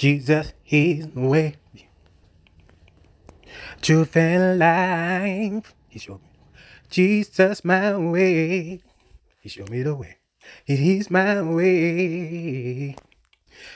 [0.00, 1.56] Jesus, He's the way,
[3.82, 5.74] truth and life.
[5.90, 6.30] He showed me.
[6.88, 8.80] Jesus, my way.
[9.42, 10.16] He showed me the way.
[10.64, 12.96] He's my way.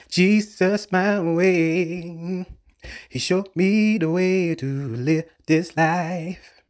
[0.09, 2.47] Jesus, my way.
[3.11, 6.63] He showed me the way to live this life.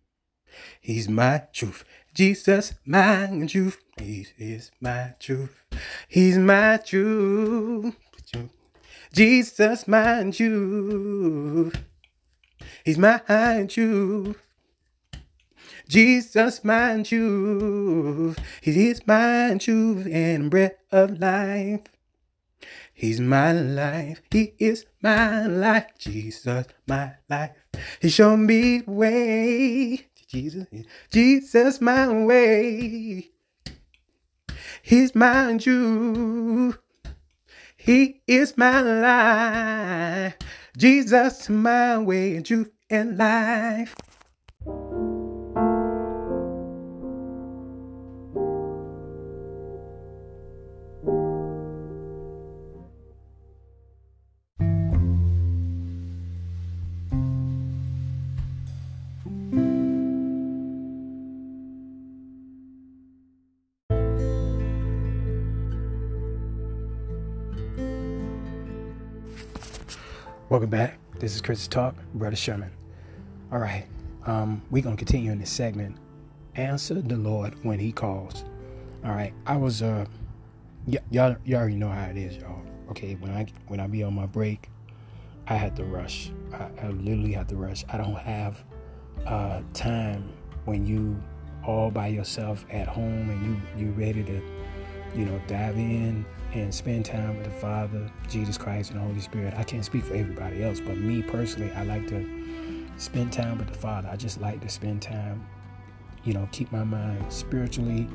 [0.80, 1.84] He's my truth.
[2.12, 3.78] Jesus, my truth.
[3.98, 5.54] He is my truth.
[6.08, 7.94] He's my truth.
[9.14, 11.84] Jesus, my truth.
[12.84, 14.42] He's my truth.
[15.88, 18.36] Jesus, my truth.
[18.60, 21.82] He is my truth and breath of life.
[22.92, 24.20] He's my life.
[24.32, 25.86] He is my life.
[25.96, 27.52] Jesus, my life.
[28.00, 30.08] He showed me the way.
[30.26, 30.66] Jesus,
[31.12, 33.30] Jesus, my way.
[34.82, 36.78] He's my truth.
[37.84, 40.38] He is my life.
[40.74, 43.94] Jesus, my way, and truth, and life.
[70.54, 70.98] Welcome back.
[71.18, 72.70] This is Chris Talk, Brother Sherman.
[73.50, 73.86] All right,
[74.24, 75.96] um, we're gonna continue in this segment.
[76.54, 78.44] Answer the Lord when He calls.
[79.04, 80.06] All right, I was uh,
[80.86, 82.62] y- y'all, y'all already know how it is, y'all.
[82.90, 84.68] Okay, when I when I be on my break,
[85.48, 86.30] I had to rush.
[86.52, 87.84] I, I literally had to rush.
[87.88, 88.62] I don't have
[89.26, 90.32] uh, time
[90.66, 91.20] when you
[91.66, 94.40] all by yourself at home and you you ready to,
[95.16, 96.24] you know, dive in
[96.54, 99.54] and spend time with the Father, Jesus Christ, and the Holy Spirit.
[99.56, 102.26] I can't speak for everybody else, but me personally, I like to
[102.96, 104.08] spend time with the Father.
[104.10, 105.46] I just like to spend time,
[106.24, 108.08] you know, keep my mind spiritually,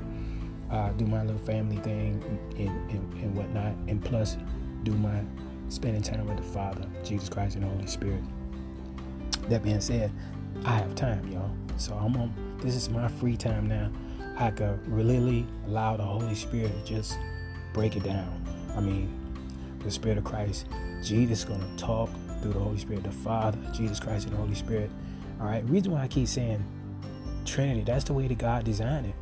[0.71, 2.23] uh, do my little family thing
[2.57, 4.37] and, and, and whatnot, and plus
[4.83, 5.21] do my
[5.67, 8.23] spending time with the Father, Jesus Christ, and the Holy Spirit.
[9.49, 10.11] That being said,
[10.65, 11.51] I have time, y'all.
[11.77, 12.33] So I'm on.
[12.59, 13.91] This is my free time now.
[14.37, 17.17] I could really allow the Holy Spirit to just
[17.73, 18.45] break it down.
[18.75, 19.13] I mean,
[19.79, 20.67] the Spirit of Christ,
[21.03, 22.09] Jesus is going to talk
[22.41, 24.89] through the Holy Spirit, the Father, Jesus Christ, and the Holy Spirit.
[25.39, 25.67] All right.
[25.69, 26.63] Reason why I keep saying
[27.45, 29.15] Trinity, that's the way that God designed it.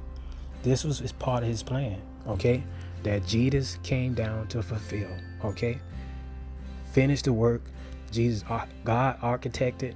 [0.63, 2.01] This was part of His plan.
[2.27, 2.63] Okay,
[3.03, 5.09] that Jesus came down to fulfill.
[5.45, 5.79] Okay,
[6.91, 7.61] finish the work.
[8.11, 9.95] Jesus, uh, God architected.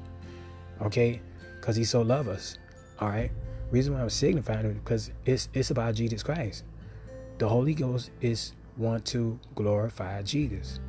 [0.81, 1.22] Okay,
[1.59, 2.57] because He so loved us.
[3.00, 3.31] All right.
[3.72, 6.63] Reason why I'm signifying it because it's it's about Jesus Christ.
[7.41, 10.79] The Holy Ghost is want to glorify Jesus.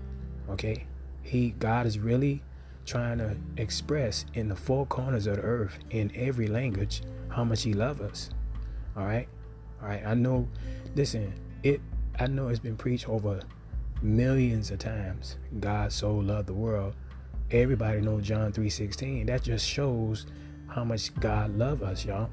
[0.50, 0.84] Okay?
[1.22, 2.42] He God is really
[2.84, 7.62] trying to express in the four corners of the earth in every language how much
[7.62, 8.30] he loves us.
[8.98, 9.26] All right?
[9.80, 10.02] All right.
[10.04, 10.46] I know
[10.94, 11.32] listen,
[11.62, 11.80] it
[12.20, 13.40] I know it's been preached over
[14.02, 15.38] millions of times.
[15.58, 16.94] God so loved the world.
[17.50, 19.24] Everybody know John 3:16.
[19.24, 20.26] That just shows
[20.66, 22.28] how much God love us, y'all.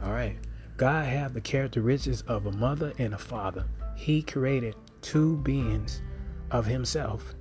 [0.00, 0.36] All right.
[0.76, 3.64] God have the characteristics of a mother and a father.
[3.96, 6.02] He created two beings
[6.50, 7.34] of himself,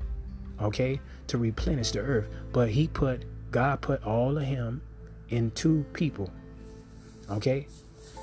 [0.62, 2.30] okay, to replenish the earth.
[2.52, 4.82] But he put, God put all of him
[5.30, 6.32] in two people,
[7.30, 7.68] okay,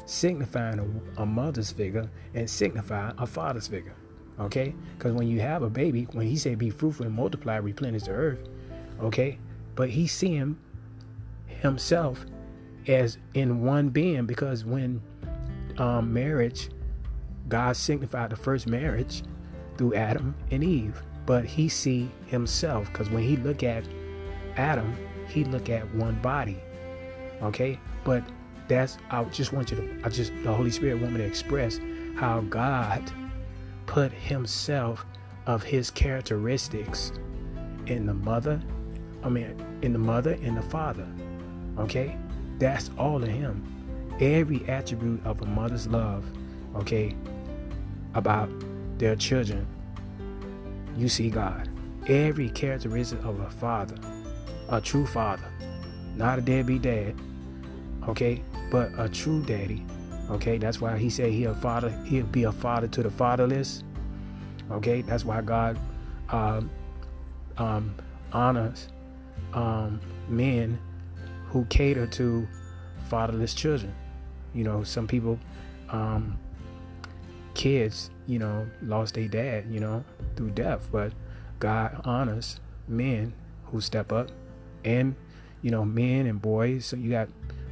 [0.06, 0.78] signifying
[1.16, 3.94] a, a mother's figure and signifying a father's figure,
[4.38, 4.74] okay?
[4.96, 8.12] Because when you have a baby, when he said be fruitful and multiply, replenish the
[8.12, 8.48] earth,
[9.00, 9.38] okay,
[9.74, 10.58] but he see him
[11.46, 12.24] himself
[12.90, 15.00] as in one being because when
[15.78, 16.70] um, marriage,
[17.48, 19.22] God signified the first marriage
[19.76, 23.84] through Adam and Eve, but he see himself because when he look at
[24.56, 24.94] Adam,
[25.28, 26.58] he look at one body.
[27.42, 28.22] Okay, but
[28.68, 31.80] that's I just want you to I just the Holy Spirit want me to express
[32.16, 33.10] how God
[33.86, 35.06] put himself
[35.46, 37.12] of his characteristics
[37.86, 38.60] in the mother,
[39.22, 41.08] I mean in the mother and the father.
[41.78, 42.18] Okay?
[42.60, 43.64] That's all of him.
[44.20, 46.24] Every attribute of a mother's love,
[46.76, 47.16] okay,
[48.14, 48.50] about
[48.98, 49.66] their children,
[50.96, 51.70] you see God.
[52.06, 53.96] Every characteristic of a father,
[54.68, 55.50] a true father,
[56.16, 57.14] not a deadbeat dad,
[58.06, 59.82] okay, but a true daddy.
[60.30, 63.84] Okay, that's why he said he'll father, he'll be a father to the fatherless.
[64.70, 65.78] Okay, that's why God
[66.28, 66.70] um,
[67.56, 67.94] um,
[68.32, 68.88] honors
[69.54, 69.98] um,
[70.28, 70.78] men
[71.50, 72.48] who cater to
[73.08, 73.94] fatherless children.
[74.54, 75.38] You know, some people,
[75.90, 76.38] um,
[77.54, 80.04] kids, you know, lost their dad, you know,
[80.36, 81.12] through death, but
[81.58, 83.32] God honors men
[83.66, 84.30] who step up
[84.84, 85.14] and
[85.62, 86.86] you know men and boys.
[86.86, 87.28] So you got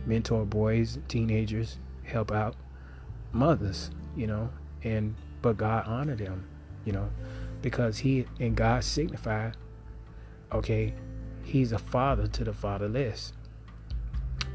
[0.08, 2.56] mentor boys teenagers help out
[3.32, 4.48] mothers you know
[4.82, 6.44] and but god honored them
[6.86, 7.10] you know
[7.60, 9.50] because he and god signify
[10.50, 10.94] okay
[11.44, 13.34] he's a father to the fatherless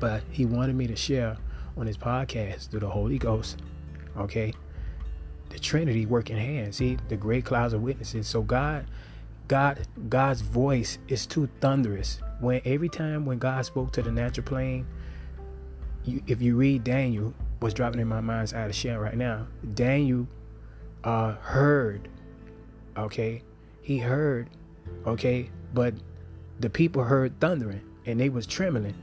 [0.04, 1.38] but he wanted me to share
[1.78, 3.62] on his podcast through the holy ghost
[4.18, 4.54] okay?
[5.48, 6.98] The trinity working hands see?
[7.08, 8.28] The great clouds of witnesses.
[8.28, 8.86] So god
[9.48, 12.20] god god's voice is too thunderous.
[12.42, 14.86] When every time when god spoke to the natural plane
[16.04, 19.48] you, if you read daniel what's dropping in my mind's eye to share right now.
[19.74, 20.28] Daniel
[21.06, 22.10] uh heard
[22.98, 23.42] okay?
[23.82, 24.50] He heard
[25.08, 25.50] okay?
[25.74, 25.94] But
[26.60, 28.96] the people heard thundering and they was trembling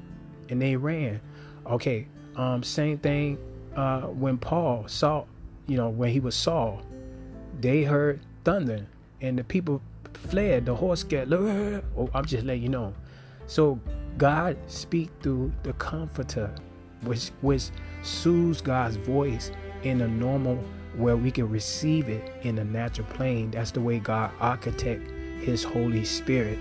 [0.50, 1.20] and they ran.
[1.66, 2.06] Okay
[2.36, 3.38] um same thing
[3.76, 5.24] uh when paul saw
[5.66, 6.80] you know when he was saul
[7.60, 8.86] they heard thunder
[9.20, 9.82] and the people
[10.14, 10.66] fled.
[10.66, 12.94] The horse got oh i'm just letting you know.
[13.46, 13.78] So
[14.16, 16.54] god speak through the comforter
[17.02, 17.70] which which
[18.02, 19.50] soothes god's voice
[19.82, 20.56] in a normal
[20.96, 23.50] where we can receive it in the natural plane.
[23.50, 25.10] That's the way god architect
[25.40, 26.58] his holy spirit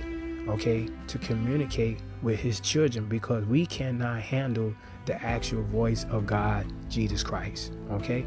[0.47, 4.73] okay to communicate with his children because we cannot handle
[5.05, 8.25] the actual voice of god jesus christ okay?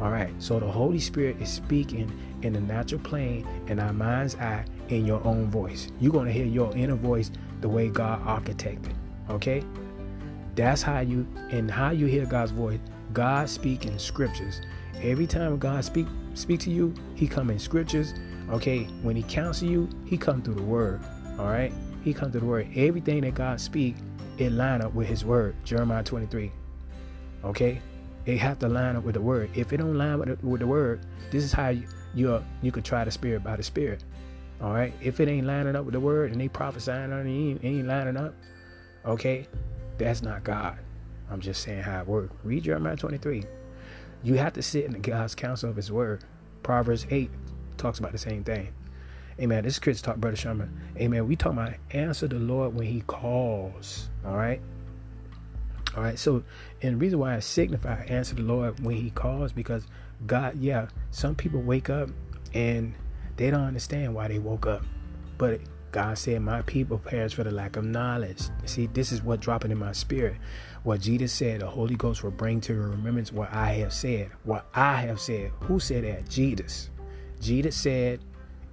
[0.00, 2.10] All right so the holy spirit is speaking
[2.42, 5.88] in the natural plane in our mind's eye in your own voice.
[6.00, 7.30] You're going to hear your inner voice
[7.60, 8.94] the way god architected
[9.30, 9.62] okay?
[10.54, 12.80] That's how you and how you hear god's voice.
[13.12, 14.60] God speaking scriptures.
[15.02, 18.14] Every time god speak speak to you he come in scriptures
[18.50, 18.84] okay?
[19.02, 21.00] When he counsel you he come through the word
[21.38, 22.68] all right he comes to the word.
[22.74, 23.96] Everything that god speak
[24.38, 25.54] it line up with his word.
[25.64, 26.50] Jeremiah 23
[27.44, 27.80] okay?
[28.24, 29.50] It have to line up with the word.
[29.54, 32.70] If it don't line with the, with the word this is how you you you
[32.72, 34.04] could try the spirit by the spirit.
[34.60, 34.92] All right?
[35.00, 37.86] If it ain't lining up with the word and they prophesying on it ain't, ain't
[37.86, 38.34] lining up
[39.04, 39.46] okay?
[39.98, 40.78] That's not god.
[41.30, 43.44] I'm just saying how it works read jeremiah 23
[44.22, 46.22] you have to sit in the god's counsel of his word.
[46.62, 47.30] Proverbs 8
[47.76, 48.68] talks about the same thing
[49.40, 52.86] amen this is chris talk brother sherman amen we talk about answer the lord when
[52.86, 54.60] he calls all right
[55.96, 56.18] all right.
[56.18, 56.42] So,
[56.80, 59.86] and the reason why I signify answer the Lord when He calls because
[60.26, 62.08] God, yeah, some people wake up
[62.54, 62.94] and
[63.36, 64.82] they don't understand why they woke up,
[65.36, 69.40] but God said, "My people perish for the lack of knowledge." See, this is what
[69.40, 70.36] dropping in my spirit.
[70.82, 74.30] What Jesus said, the Holy Ghost will bring to remembrance what I have said.
[74.44, 75.52] What I have said.
[75.60, 76.28] Who said that?
[76.28, 76.90] Jesus.
[77.40, 78.20] Jesus said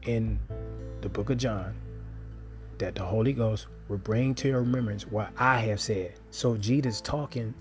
[0.04, 0.40] in
[1.02, 1.76] the book of John
[2.78, 6.14] that the Holy Ghost will bring to your remembrance what I have said.
[6.32, 7.54] So Jesus talking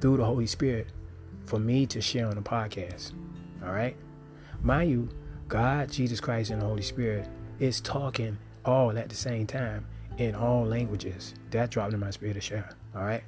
[0.00, 0.88] through the Holy Spirit
[1.44, 3.12] for me to share on the podcast.
[3.64, 3.96] All right.
[4.62, 5.08] Mind you,
[5.48, 7.28] God, Jesus Christ, and the Holy Spirit
[7.58, 9.86] is talking all at the same time
[10.18, 11.34] in all languages.
[11.50, 12.68] That dropped in my spirit to share.
[12.94, 13.22] All right.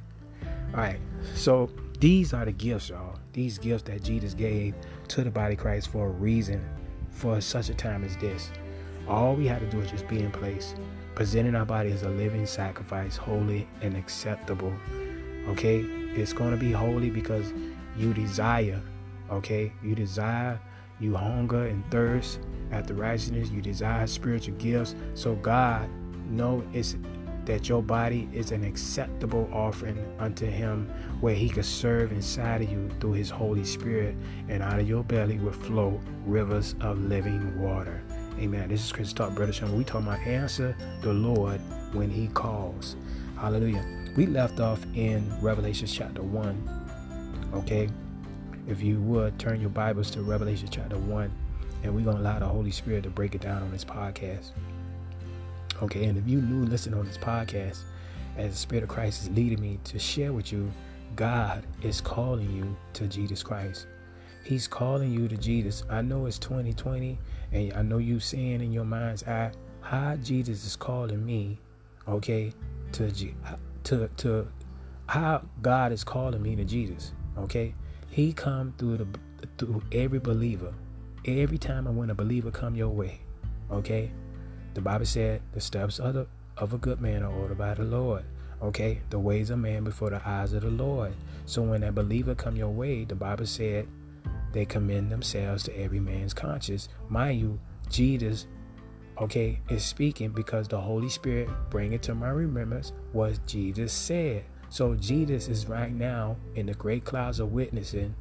[0.72, 0.98] All right.
[1.34, 1.70] So
[2.00, 3.18] these are the gifts, y'all.
[3.32, 4.74] These gifts that Jesus gave
[5.08, 6.64] to the body of Christ for a reason,
[7.16, 8.50] for such a time as this.
[9.08, 10.74] All we have to do is just be in place
[11.14, 14.72] presenting our body as a living sacrifice, holy and acceptable.
[15.48, 15.80] Okay?
[16.14, 17.52] It's going to be holy because
[17.96, 18.80] you desire,
[19.30, 19.72] okay?
[19.82, 20.60] You desire,
[21.00, 24.94] you hunger and thirst after righteousness, you desire spiritual gifts.
[25.14, 25.88] So God
[26.28, 26.96] know it's
[27.46, 30.88] that your body is an acceptable offering unto him
[31.20, 34.16] where he could serve inside of you through his Holy Spirit
[34.48, 38.02] and out of your belly will flow rivers of living water.
[38.38, 38.68] Amen.
[38.68, 39.76] This is Chris Talk, Sean.
[39.78, 41.58] We talking about answer the Lord
[41.94, 42.96] when He calls.
[43.38, 43.82] Hallelujah.
[44.14, 47.50] We left off in Revelation chapter 1.
[47.54, 47.88] Okay.
[48.68, 51.32] If you would turn your Bibles to Revelation chapter 1,
[51.82, 54.50] and we're going to allow the Holy Spirit to break it down on this podcast.
[55.82, 56.04] Okay.
[56.04, 57.80] And if you new listen on this podcast,
[58.36, 60.70] as the Spirit of Christ is leading me to share with you,
[61.14, 63.86] God is calling you to Jesus Christ.
[64.44, 65.82] He's calling you to Jesus.
[65.90, 67.18] I know it's 2020
[67.52, 71.58] and I know you seeing in your mind's eye how Jesus is calling me,
[72.06, 72.52] okay,
[72.92, 73.10] to
[73.84, 74.48] to to
[75.08, 77.74] how God is calling me to Jesus, okay?
[78.10, 79.06] He come through the
[79.58, 80.72] through every believer.
[81.24, 83.20] Every time when a believer come your way,
[83.70, 84.10] okay?
[84.76, 86.26] The Bible said the steps of the
[86.58, 88.24] of a good man are ordered by the Lord.
[88.60, 91.14] Okay, the ways of man before the eyes of the Lord.
[91.46, 93.88] So when that believer come your way, the Bible said
[94.52, 96.90] they commend themselves to every man's conscience.
[97.08, 98.48] Mind you, Jesus,
[99.18, 104.44] okay, is speaking because the Holy Spirit bring it to my remembrance what Jesus said.
[104.68, 108.14] So Jesus is right now in the great clouds of witnessing,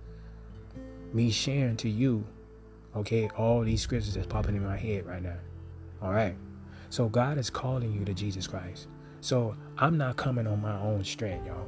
[1.11, 2.25] me sharing to you,
[2.95, 5.35] okay, all these scriptures that's popping in my head right now.
[6.01, 6.35] All right.
[6.95, 8.87] So God is calling you to Jesus Christ.
[9.19, 11.67] So I'm not coming on my own strength, y'all.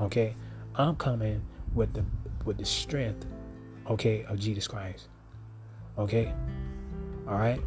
[0.00, 0.34] Okay?
[0.74, 1.42] I'm coming
[1.74, 2.02] with the
[2.46, 3.26] with the strength,
[3.90, 5.08] okay, of Jesus Christ.
[5.98, 6.32] Okay?
[7.28, 7.60] All right?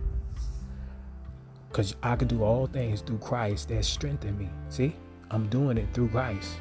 [1.70, 4.50] Because I can do all things through Christ that strengthen me.
[4.70, 4.96] See?
[5.30, 6.54] I'm doing it through Christ.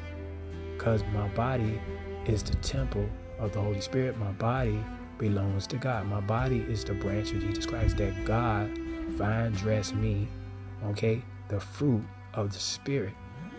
[0.77, 1.81] Because my body
[2.27, 4.19] is the temple of the Holy Spirit.
[4.19, 4.83] My body
[5.17, 6.05] belongs to God.
[6.05, 8.69] My body is the branch of Jesus Christ that God
[9.17, 10.27] vine dress me,
[10.85, 11.21] okay?
[11.49, 13.13] The fruit of the Spirit,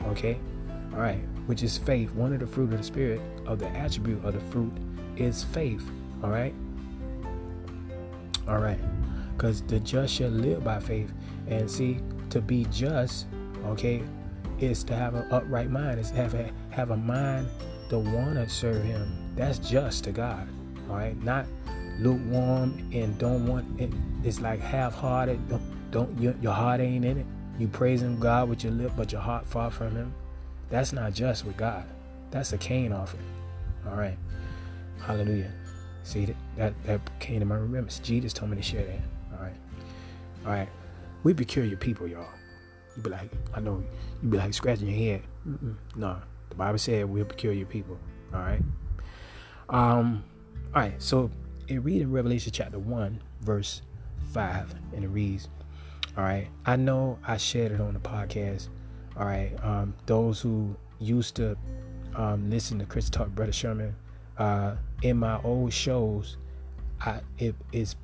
[0.06, 0.38] okay?
[0.92, 2.10] All right, which is faith.
[2.12, 4.72] One of the fruit of the Spirit, of the attribute of the fruit,
[5.16, 5.84] is faith,
[6.22, 6.54] all right?
[8.46, 8.80] All right,
[9.36, 11.12] because the just shall live by faith.
[11.48, 12.00] And see,
[12.30, 13.26] to be just,
[13.66, 14.02] okay,
[14.60, 17.48] is to have an upright mind, is to have a, have a mind
[17.90, 19.34] to want to serve Him.
[19.34, 20.48] That's just to God,
[20.88, 21.20] all right?
[21.22, 21.46] Not
[21.98, 23.92] lukewarm and don't want it.
[24.24, 25.48] It's like half-hearted.
[25.48, 27.26] Don't, don't your, your heart ain't in it.
[27.58, 30.14] You praising God with your lip, but your heart far from Him.
[30.70, 31.84] That's not just with God.
[32.30, 33.24] That's a Cain offering.
[33.88, 34.16] All right.
[35.00, 35.50] Hallelujah.
[36.02, 37.98] See that that, that came to my remembrance.
[37.98, 39.00] Jesus told me to share that.
[39.32, 39.56] All right.
[40.44, 40.68] All right.
[41.22, 42.26] We peculiar people, y'all.
[42.96, 43.82] You be like, I know.
[44.22, 45.22] You be like scratching your head.
[45.48, 45.74] Mm-mm.
[45.96, 46.18] No,
[46.50, 47.98] the Bible said we're peculiar people.
[48.32, 48.62] All right.
[49.68, 50.24] Um.
[50.74, 51.00] All right.
[51.02, 51.30] So
[51.68, 53.82] it read in Revelation chapter 1, verse
[54.32, 55.48] 5, and it reads,
[56.16, 58.68] All right, I know I shared it on the podcast.
[59.16, 61.56] All right, um, those who used to
[62.14, 63.94] um, listen to Chris Talk, Brother Sherman,
[64.38, 66.38] uh, in my old shows,
[67.00, 67.96] I it is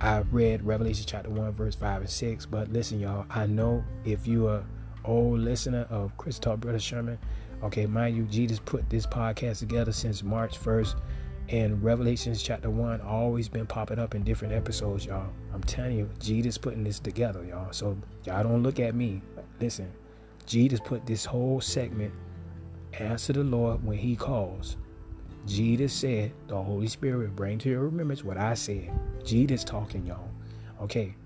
[0.00, 2.46] I read Revelation chapter 1, verse 5 and 6.
[2.46, 4.64] But listen, y'all, I know if you are
[5.04, 7.18] old listener of Chris Talk, Brother Sherman,
[7.62, 10.94] okay, mind you, Jesus put this podcast together since March 1st
[11.50, 15.28] and Revelations chapter 1 always been popping up in different episodes, y'all.
[15.52, 17.72] I'm telling you, Jesus putting this together, y'all.
[17.72, 19.20] So y'all don't look at me.
[19.60, 19.90] Listen,
[20.46, 22.12] Jesus put this whole segment,
[22.92, 24.76] answer the Lord when he calls.
[25.44, 28.88] Jesus said, the Holy Spirit bring to your remembrance what I said.
[29.24, 30.30] Jesus talking, y'all.
[30.80, 31.16] Okay.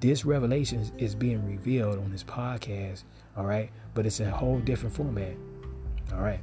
[0.00, 3.02] This revelation is being revealed on this podcast,
[3.36, 3.68] all right?
[3.92, 5.36] But it's a whole different format.
[6.14, 6.40] All right.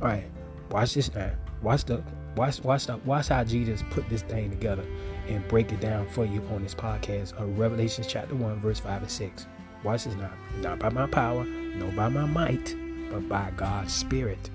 [0.00, 0.24] All right.
[0.70, 1.30] Watch this now.
[1.62, 2.02] Watch the
[2.36, 4.84] watch watch the watch how Jesus put this thing together
[5.28, 9.02] and break it down for you on this podcast of Revelation chapter one, verse five
[9.02, 9.46] and six.
[9.84, 10.32] Watch this now.
[10.60, 12.74] Not by my power, no by my might,
[13.10, 14.50] but by God's Spirit.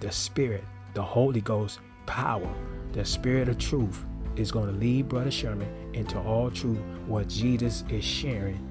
[0.00, 2.52] The Spirit, the Holy Ghost power,
[2.92, 4.04] the Spirit of truth
[4.36, 8.66] is going to lead Brother Sherman into all truth what Jesus is sharing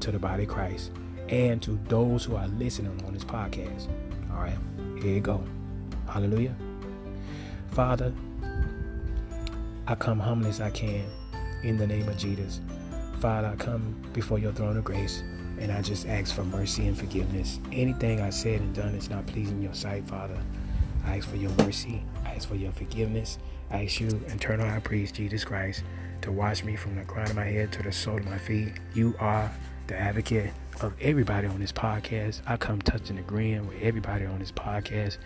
[0.00, 0.90] to the body of Christ
[1.28, 3.88] and to those who are listening on this podcast.
[4.30, 4.58] All right,
[5.00, 5.42] here you go.
[6.08, 6.54] Hallelujah.
[7.72, 8.12] Father,
[9.86, 11.04] I come humble as I can
[11.62, 12.60] in the name of Jesus.
[13.20, 15.22] Father, I come before your throne of grace
[15.58, 17.60] and I just ask for mercy and forgiveness.
[17.72, 20.38] Anything I said and done is not pleasing your sight, Father.
[21.04, 22.02] I ask for your mercy.
[22.24, 23.38] I ask for your forgiveness.
[23.70, 25.82] I ask you, eternal high priest, Jesus Christ,
[26.22, 28.72] to wash me from the crown of my head to the sole of my feet.
[28.94, 29.50] You are
[29.86, 32.40] the advocate of everybody on this podcast.
[32.46, 35.18] I come touching the agreeing with everybody on this podcast.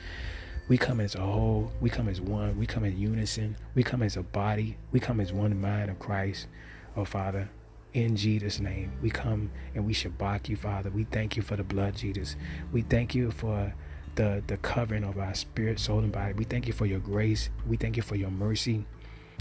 [0.69, 1.73] We come as a whole.
[1.81, 2.59] We come as one.
[2.59, 3.57] We come in unison.
[3.75, 4.77] We come as a body.
[4.93, 6.47] We come as one mind of Christ.
[6.95, 7.49] Oh, Father,
[7.95, 10.91] in Jesus' name, we come and we shabak you, Father.
[10.91, 12.37] We thank you for the blood, Jesus.
[12.71, 13.73] We thank you for
[14.17, 16.35] the, the covering of our spirit, soul, and body.
[16.35, 17.49] We thank you for your grace.
[17.67, 18.85] We thank you for your mercy.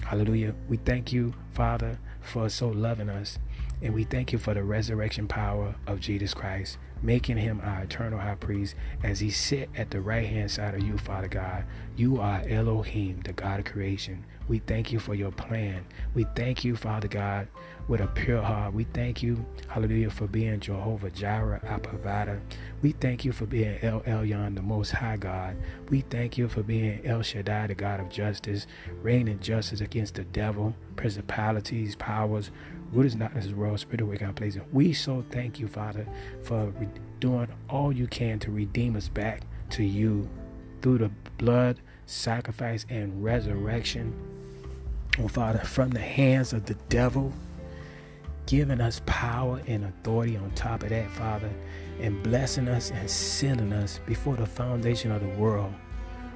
[0.03, 0.53] Hallelujah.
[0.69, 3.37] We thank you, Father, for so loving us.
[3.81, 8.19] And we thank you for the resurrection power of Jesus Christ making him our eternal
[8.19, 11.65] high priest as he sit at the right hand side of you, Father God.
[11.95, 14.25] You are Elohim, the God of creation.
[14.47, 15.85] We thank you for your plan.
[16.13, 17.49] We thank you, Father God,
[17.89, 18.73] with a pure heart.
[18.73, 22.41] We thank you, hallelujah, for being Jehovah Jireh, our provider.
[22.81, 25.57] We thank you for being El Elyon, the Most High God.
[25.89, 28.67] We thank you for being El Shaddai, the God of justice,
[29.01, 32.49] reigning justice against the devil, principalities, powers,
[32.93, 34.61] Good is not this world, spirit of God places.
[34.71, 36.07] We so thank you, Father,
[36.43, 36.87] for re-
[37.19, 39.41] doing all you can to redeem us back
[39.71, 40.29] to you
[40.81, 44.13] through the blood, sacrifice, and resurrection.
[45.19, 47.33] Oh, Father, from the hands of the devil,
[48.45, 51.49] giving us power and authority on top of that, Father,
[51.99, 55.73] and blessing us and sealing us before the foundation of the world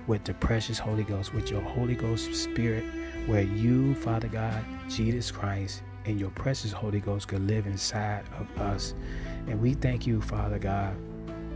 [0.07, 2.83] with the precious Holy Ghost, with your Holy Ghost Spirit,
[3.27, 8.61] where you, Father God, Jesus Christ, and your precious Holy Ghost could live inside of
[8.61, 8.93] us.
[9.47, 10.95] And we thank you, Father God,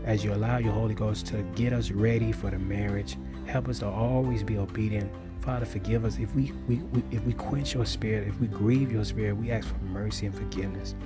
[0.04, 3.16] as you allow your Holy Ghost to get us ready for the marriage.
[3.46, 5.10] Help us to always be obedient
[5.46, 8.90] Father, forgive us if we, we, we if we quench your spirit, if we grieve
[8.90, 10.96] your spirit, we ask for mercy and forgiveness.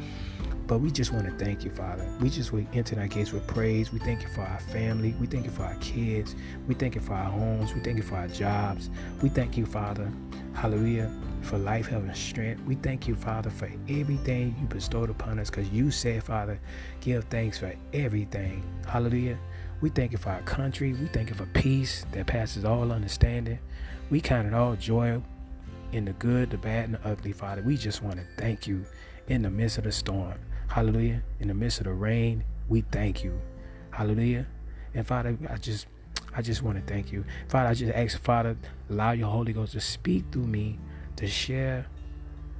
[0.70, 2.08] But we just want to thank you, Father.
[2.20, 3.92] We just we enter that gates with praise.
[3.92, 5.16] We thank you for our family.
[5.18, 6.36] We thank you for our kids.
[6.68, 7.74] We thank you for our homes.
[7.74, 8.88] We thank you for our jobs.
[9.20, 10.08] We thank you, Father.
[10.54, 11.10] Hallelujah.
[11.42, 12.62] For life, health, and strength.
[12.68, 16.60] We thank you, Father, for everything you bestowed upon us because you said, Father,
[17.00, 18.62] give thanks for everything.
[18.86, 19.40] Hallelujah.
[19.80, 20.92] We thank you for our country.
[20.92, 23.58] We thank you for peace that passes all understanding.
[24.08, 25.20] We count it all joy
[25.90, 27.60] in the good, the bad, and the ugly, Father.
[27.60, 28.84] We just want to thank you
[29.26, 30.38] in the midst of the storm.
[30.70, 31.22] Hallelujah.
[31.40, 33.40] In the midst of the rain, we thank you.
[33.90, 34.46] Hallelujah.
[34.94, 35.88] And Father, I just
[36.34, 37.24] I just want to thank you.
[37.48, 38.56] Father, I just ask, Father,
[38.88, 40.78] allow your Holy Ghost to speak through me
[41.16, 41.86] to share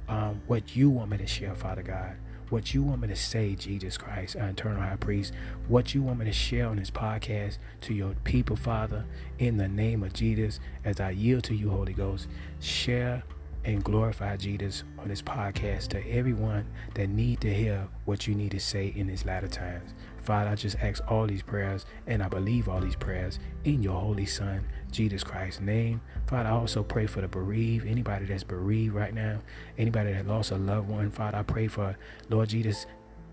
[0.09, 2.17] um, what you want me to share, Father God.
[2.49, 5.33] What you want me to say, Jesus Christ, our eternal high priest.
[5.69, 9.05] What you want me to share on this podcast to your people, Father,
[9.39, 12.27] in the name of Jesus, as I yield to you, Holy Ghost.
[12.59, 13.23] Share
[13.63, 16.65] and glorify Jesus on this podcast to everyone
[16.95, 19.93] that need to hear what you need to say in these latter times.
[20.21, 23.99] Father, I just ask all these prayers and I believe all these prayers in your
[23.99, 26.01] holy son, Jesus Christ's name.
[26.27, 29.39] Father, I also pray for the bereaved, anybody that's bereaved right now,
[29.77, 31.11] anybody that lost a loved one.
[31.11, 31.97] Father, I pray for
[32.29, 32.85] Lord Jesus,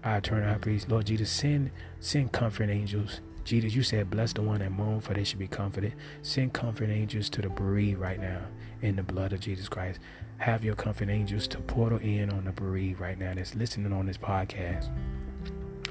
[0.05, 0.91] our eternal high priest.
[0.91, 1.71] Lord Jesus, send
[2.01, 5.49] send comfort angels Jesus, you said, Bless the one that mourn, for they should be
[5.49, 5.95] comforted.
[6.21, 8.43] Send comfort angels to the bereaved right now
[8.83, 9.99] in the blood of Jesus Christ.
[10.39, 14.07] Have your comfort angels to portal in on the bereaved right now that's listening on
[14.07, 14.89] this podcast.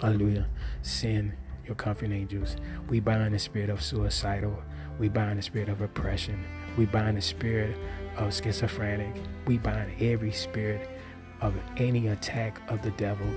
[0.02, 0.48] Hallelujah.
[0.82, 1.34] Send
[1.66, 2.56] your comfort angels.
[2.88, 4.62] We bind the spirit of suicidal.
[5.00, 6.44] We bind the spirit of oppression.
[6.78, 7.76] We bind the spirit
[8.16, 9.16] of schizophrenic.
[9.46, 10.90] We bind every spirit
[11.42, 13.28] of any attack of the devil.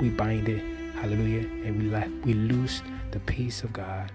[0.00, 0.62] We bind it.
[0.94, 1.48] Hallelujah.
[1.64, 1.92] And
[2.24, 4.12] we, we loose the peace of God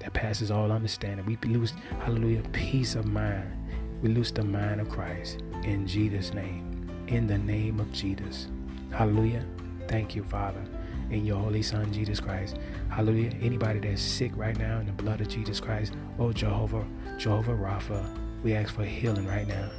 [0.00, 1.24] that passes all understanding.
[1.24, 3.63] We lose, hallelujah, peace of mind.
[4.04, 6.86] We lose the mind of Christ in Jesus' name.
[7.06, 8.48] In the name of Jesus.
[8.90, 9.42] Hallelujah.
[9.88, 10.62] Thank you, Father.
[11.10, 12.58] In your Holy Son, Jesus Christ.
[12.90, 13.32] Hallelujah.
[13.40, 16.84] Anybody that's sick right now in the blood of Jesus Christ, oh Jehovah,
[17.18, 18.06] Jehovah Rapha,
[18.42, 19.70] we ask for healing right now.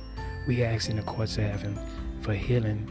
[0.47, 1.77] We ask in the courts of heaven
[2.21, 2.89] for healing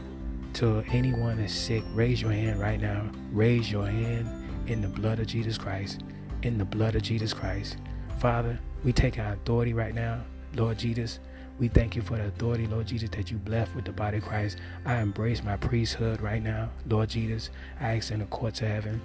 [0.53, 1.83] to anyone that's sick.
[1.93, 3.11] Raise your hand right now.
[3.33, 4.29] Raise your hand
[4.69, 6.01] in the blood of Jesus Christ,
[6.43, 7.75] in the blood of Jesus Christ.
[8.19, 10.23] Father, we take our authority right now,
[10.55, 11.19] Lord Jesus.
[11.57, 14.25] We thank you for the authority, Lord Jesus, that you blessed with the body of
[14.25, 14.57] Christ.
[14.85, 17.49] I embrace my priesthood right now, Lord Jesus.
[17.79, 19.01] I ask in the courts of heaven,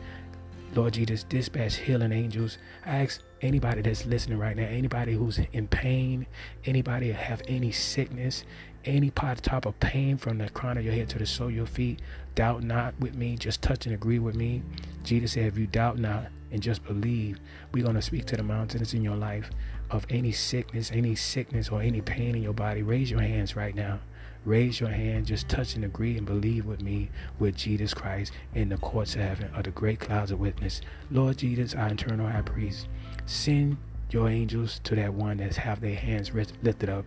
[0.75, 2.59] Lord Jesus, dispatch healing angels.
[2.85, 6.27] I ask anybody that's listening right now, anybody who's in pain,
[6.65, 8.45] anybody have any sickness,
[8.85, 11.55] any part type of pain from the crown of your head to the sole of
[11.55, 12.01] your feet,
[12.35, 14.63] doubt not with me, just touch and agree with me.
[15.05, 17.39] Jesus said, if you doubt not and just believe,
[17.73, 19.51] we're going to speak to the mountains in your life
[19.91, 22.83] of any sickness, any sickness or any pain in your body.
[22.83, 24.01] Raise your hands right now.
[24.45, 28.71] Raise your hand, just touch and agree and believe with me with Jesus Christ in
[28.71, 30.81] the courts of heaven of the great clouds of witness.
[31.11, 32.89] Lord Jesus, our eternal high priest,
[33.27, 33.77] send
[34.11, 37.05] your angels to that one that have their hands lifted up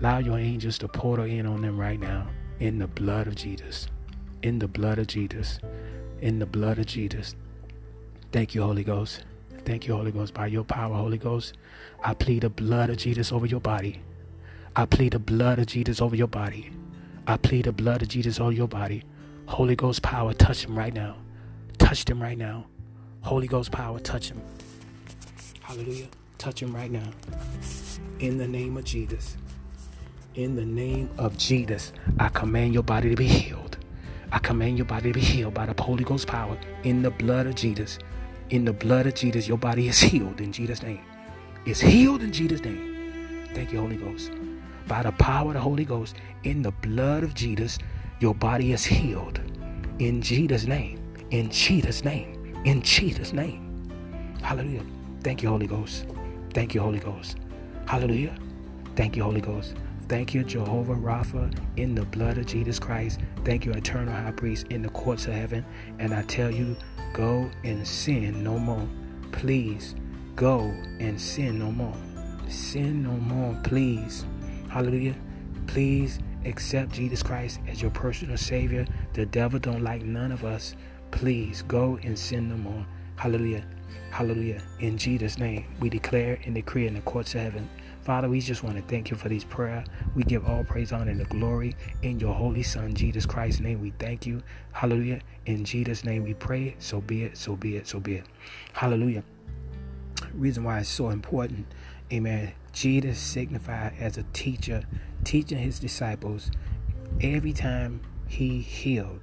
[0.00, 2.26] Allow your angels to portal in on them right now
[2.58, 3.86] in the blood of Jesus.
[4.42, 5.60] In the blood of Jesus.
[6.20, 7.36] In the blood of Jesus.
[8.32, 9.24] Thank you, Holy Ghost.
[9.64, 10.34] Thank you, Holy Ghost.
[10.34, 11.54] By your power, Holy Ghost,
[12.02, 14.00] I plead the blood of Jesus over your body.
[14.76, 16.70] I plead the blood of Jesus over your body.
[17.26, 19.04] I plead the blood of Jesus over your body.
[19.46, 21.16] Holy Ghost power, touch him right now.
[21.78, 22.66] Touch him right now.
[23.22, 24.42] Holy Ghost power, touch him.
[25.62, 26.08] Hallelujah.
[26.36, 27.10] Touch him right now.
[28.18, 29.36] In the name of Jesus.
[30.34, 33.78] In the name of Jesus, I command your body to be healed.
[34.32, 37.46] I command your body to be healed by the Holy Ghost power in the blood
[37.46, 37.98] of Jesus.
[38.50, 41.00] In the blood of Jesus, your body is healed in Jesus' name.
[41.64, 43.48] It's healed in Jesus' name.
[43.54, 44.32] Thank you, Holy Ghost.
[44.86, 47.78] By the power of the Holy Ghost, in the blood of Jesus,
[48.20, 49.40] your body is healed.
[49.98, 51.00] In Jesus' name.
[51.30, 52.54] In Jesus' name.
[52.64, 53.88] In Jesus' name.
[54.42, 54.82] Hallelujah.
[55.22, 56.06] Thank you, Holy Ghost.
[56.52, 57.38] Thank you, Holy Ghost.
[57.86, 58.34] Hallelujah.
[58.94, 59.74] Thank you, Holy Ghost.
[60.06, 63.20] Thank you, Jehovah Rapha, in the blood of Jesus Christ.
[63.44, 65.64] Thank you, eternal high priest, in the courts of heaven.
[65.98, 66.76] And I tell you,
[67.14, 68.86] go and sin no more.
[69.32, 69.94] Please
[70.36, 71.96] go and sin no more.
[72.48, 74.26] Sin no more, please.
[74.68, 75.14] Hallelujah.
[75.66, 78.84] Please accept Jesus Christ as your personal Savior.
[79.14, 80.74] The devil don't like none of us.
[81.12, 82.84] Please go and sin no more.
[83.16, 83.64] Hallelujah.
[84.10, 84.60] Hallelujah.
[84.80, 87.68] In Jesus' name, we declare and decree in the courts of heaven
[88.04, 89.82] Father, we just want to thank you for this prayer.
[90.14, 93.80] We give all praise, honor, and the glory in your holy Son, Jesus Christ's name.
[93.80, 94.42] We thank you.
[94.72, 95.20] Hallelujah.
[95.46, 96.76] In Jesus' name we pray.
[96.78, 98.24] So be it, so be it, so be it.
[98.72, 99.22] Hallelujah.
[100.32, 101.66] reason why it's so important,
[102.12, 102.52] amen.
[102.72, 104.82] Jesus signified as a teacher,
[105.22, 106.50] teaching his disciples
[107.20, 109.20] every time he healed.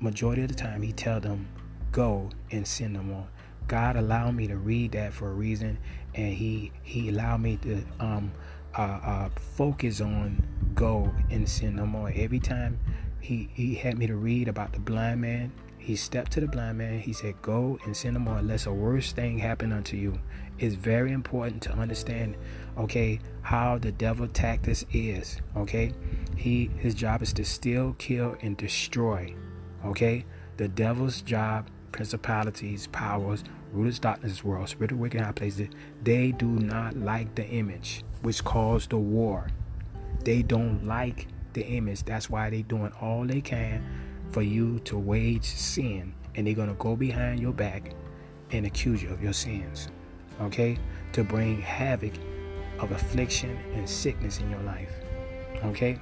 [0.00, 1.48] Majority of the time, he tell them,
[1.92, 3.28] "Go and sin no more."
[3.68, 5.78] God allowed me to read that for a reason,
[6.14, 8.32] and He He allowed me to um
[8.76, 10.42] uh, uh focus on
[10.74, 12.10] go and sin no more.
[12.14, 12.80] Every time
[13.20, 15.52] He He had me to read about the blind man,
[15.88, 16.98] he stepped to the blind man.
[16.98, 20.18] He said, Go and sin no more, unless a worse thing happen unto you.
[20.58, 22.36] It's very important to understand,
[22.76, 25.40] okay, how the devil tactics is.
[25.56, 25.94] Okay.
[26.36, 29.34] He his job is to steal, kill, and destroy.
[29.82, 30.26] Okay?
[30.58, 35.68] The devil's job, principalities, powers, rulers, darkness, world, spiritual wicked high places,
[36.02, 39.48] they do not like the image, which caused the war.
[40.22, 42.04] They don't like the image.
[42.04, 43.84] That's why they doing all they can
[44.30, 46.14] for you to wage sin.
[46.34, 47.92] And they're going to go behind your back
[48.50, 49.88] and accuse you of your sins
[50.40, 50.78] okay?
[51.12, 52.12] To bring havoc
[52.78, 54.92] of affliction and sickness in your life
[55.64, 55.98] okay?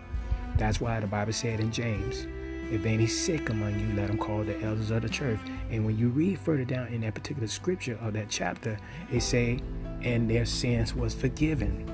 [0.59, 2.27] That's why the bible said in james
[2.71, 5.39] if any sick among you let them call the elders of the church.
[5.71, 8.79] And when you read further down in that particular scripture of that chapter
[9.13, 9.61] it say
[10.03, 11.91] and their sins was forgiven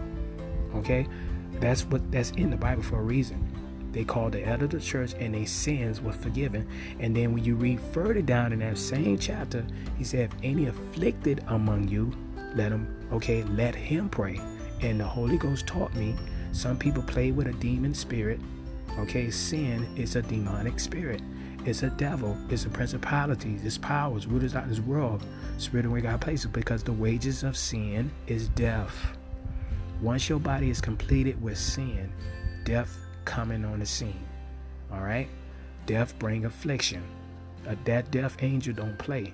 [0.74, 1.06] okay
[1.62, 3.48] that's what that's in the bible for a reason
[3.92, 6.66] they called the elder of the church and their sins were forgiven.
[6.98, 9.64] And then when you read further down in that same chapter,
[9.98, 12.11] he said, if any afflicted among you,
[12.55, 14.40] let him, okay, let him pray.
[14.81, 16.14] And the Holy Ghost taught me
[16.53, 18.40] some people play with a demon spirit.
[18.98, 21.20] Okay, sin is a demonic spirit.
[21.64, 22.37] It's a devil.
[22.48, 23.59] It's a principality.
[23.62, 25.25] It's powers, rulers out in this world,
[25.59, 26.46] spirit and way God places.
[26.46, 29.16] Because the wages of sin is death.
[30.02, 32.12] Once your body is completed with sin,
[32.64, 34.26] death coming on the scene.
[34.92, 35.28] All right?
[35.86, 37.02] Death bring affliction.
[37.68, 39.32] Uh, that death angel don't play.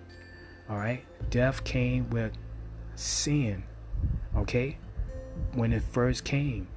[0.69, 1.03] All right?
[1.31, 2.33] Death came with
[2.97, 3.63] sin.
[4.37, 4.77] Okay?
[5.55, 6.69] When it first came.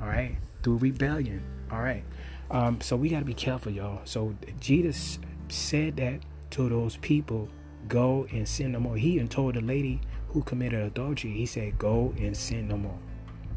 [0.00, 0.38] All right?
[0.62, 1.42] Through rebellion.
[1.70, 2.04] All right?
[2.50, 4.00] Um, so we got to be careful, y'all.
[4.04, 5.18] So Jesus
[5.48, 6.20] said that
[6.52, 7.50] to those people
[7.86, 8.96] go and sin no more.
[8.96, 12.98] He even told the lady who committed adultery, he said, go and sin no more.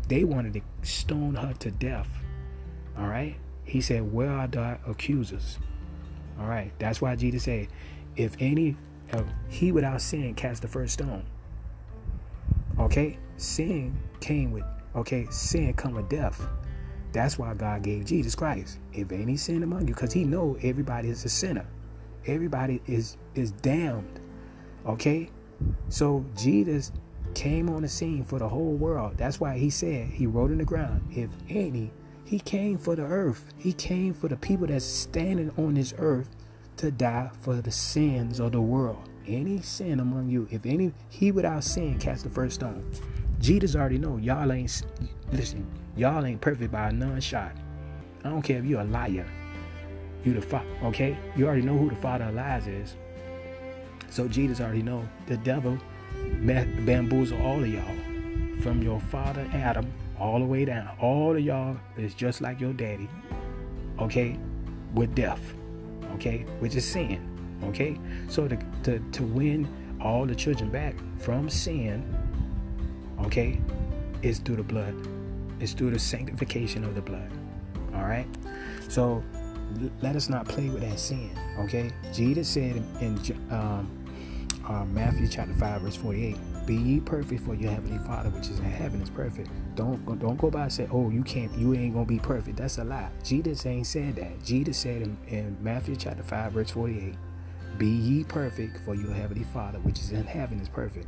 [0.10, 2.10] They wanted to stone her to death.
[2.98, 3.36] All right.
[3.64, 5.60] He said, Where are thy accusers?
[6.40, 6.72] All right.
[6.80, 7.68] That's why Jesus said,
[8.16, 8.76] If any,
[9.14, 11.26] uh, he without sin cast the first stone.
[12.80, 13.20] Okay.
[13.38, 16.46] Sin came with, okay, sin come with death.
[17.12, 18.80] That's why God gave Jesus Christ.
[18.92, 21.68] If any sin among you, because he know everybody is a sinner.
[22.26, 24.20] Everybody is is damned.
[24.86, 25.30] Okay?
[25.90, 26.92] So Jesus
[27.40, 29.14] came on the scene for the whole world.
[29.16, 31.90] That's why he said, he wrote in the ground, if any
[32.26, 33.46] he came for the earth.
[33.58, 36.30] He came for the people that's standing on this earth
[36.78, 39.08] to die for the sins of the world.
[39.26, 42.92] Any sin among you, if any he without sin cast the first stone.
[43.40, 44.84] Jesus already know y'all ain't
[45.32, 47.54] listen, y'all ain't perfect by a none shot.
[48.26, 49.26] I don't care if you're a liar.
[50.26, 51.18] You the father, okay?
[51.38, 52.98] You already know who the father of lies is.
[54.10, 55.80] So Jesus already know the devil
[56.46, 60.90] bamboozle all of y'all from your father Adam all the way down.
[61.00, 63.10] All of y'all is just like your daddy,
[64.00, 64.38] okay,
[64.94, 65.42] with death,
[66.16, 67.20] okay, which is sin,
[67.66, 67.98] okay.
[68.28, 69.68] So to, to, to win
[70.02, 72.04] all the children back from sin,
[73.22, 73.60] okay,
[74.22, 74.96] is through the blood.
[75.60, 77.32] It's through the sanctification of the blood.
[77.94, 78.28] All right.
[78.88, 79.24] So
[80.02, 81.32] let us not play with that sin.
[81.60, 81.92] Okay.
[82.14, 83.18] Jesus said in,
[83.52, 83.90] um,
[84.70, 86.38] uh, Matthew chapter five verse forty-eight.
[86.66, 89.50] Be ye perfect for your heavenly Father which is in heaven is perfect.
[89.76, 92.58] Don't don't go by and say, oh, you can't, you ain't gonna be perfect.
[92.58, 93.10] That's a lie.
[93.24, 94.44] Jesus ain't said that.
[94.44, 97.16] Jesus said in, in Matthew chapter five verse forty-eight,
[97.78, 101.08] "Be ye perfect, for your heavenly Father which is in heaven is perfect."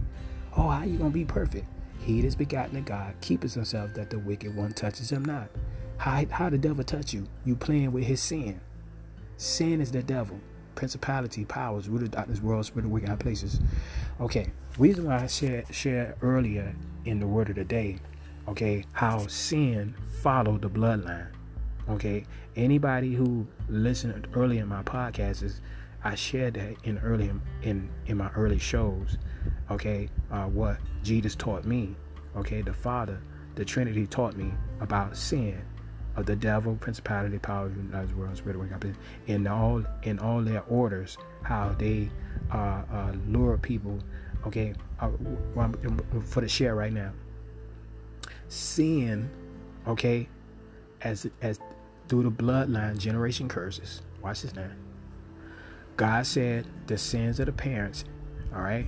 [0.57, 1.65] Oh, how you gonna be perfect?
[1.99, 5.49] He that is begotten of God keepeth himself that the wicked one touches him not.
[5.97, 7.27] How how the devil touch you?
[7.45, 8.59] You playing with his sin.
[9.37, 10.39] Sin is the devil
[10.75, 13.59] principality, powers, rooted darkness, world, spirit of wicked high places.
[14.19, 17.97] Okay, reason why I shared, shared earlier in the word of the day,
[18.47, 21.27] okay, how sin followed the bloodline.
[21.89, 25.61] Okay, anybody who listened early in my podcast is
[26.03, 27.31] I shared that in early
[27.61, 29.17] in in my early shows.
[29.69, 31.95] Okay, uh, what Jesus taught me.
[32.35, 33.21] Okay, the Father,
[33.55, 35.61] the Trinity taught me about sin
[36.15, 38.69] of the devil, principality, power, united world, spirit, work,
[39.27, 42.09] in all in all their orders, how they
[42.51, 43.99] uh, uh, lure people.
[44.45, 45.09] Okay, uh,
[46.25, 47.11] for the share right now.
[48.47, 49.29] Sin,
[49.87, 50.27] okay,
[51.01, 51.59] as as
[52.07, 54.01] through the bloodline, generation curses.
[54.21, 54.69] Watch this now.
[55.97, 58.05] God said the sins of the parents,
[58.53, 58.87] all right,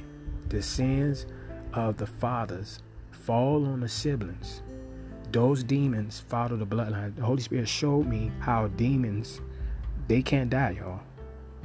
[0.50, 1.26] the sins
[1.74, 2.82] of the fathers
[3.12, 4.62] fall on the siblings.
[5.34, 7.16] Those demons follow the bloodline.
[7.16, 9.42] The Holy Spirit showed me how demons
[10.08, 11.00] they can't die, y'all,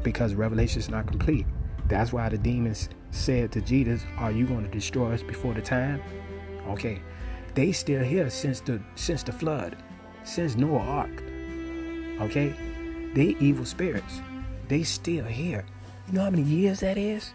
[0.03, 1.45] because Revelation is not complete.
[1.87, 5.61] That's why the demons said to Jesus, "Are you going to destroy us before the
[5.61, 6.01] time?"
[6.69, 7.03] Okay,
[7.55, 9.77] they still here since the since the flood,
[10.25, 11.23] since Noah Ark.
[12.23, 12.55] Okay,
[13.15, 14.23] they evil spirits.
[14.69, 15.67] They still here.
[16.07, 17.35] You know how many years that is?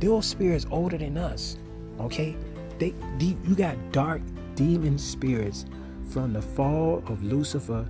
[0.00, 1.58] Those spirits older than us.
[2.00, 2.34] Okay,
[2.80, 4.20] they, they you got dark
[4.56, 5.66] demon spirits
[6.08, 7.88] from the fall of Lucifer,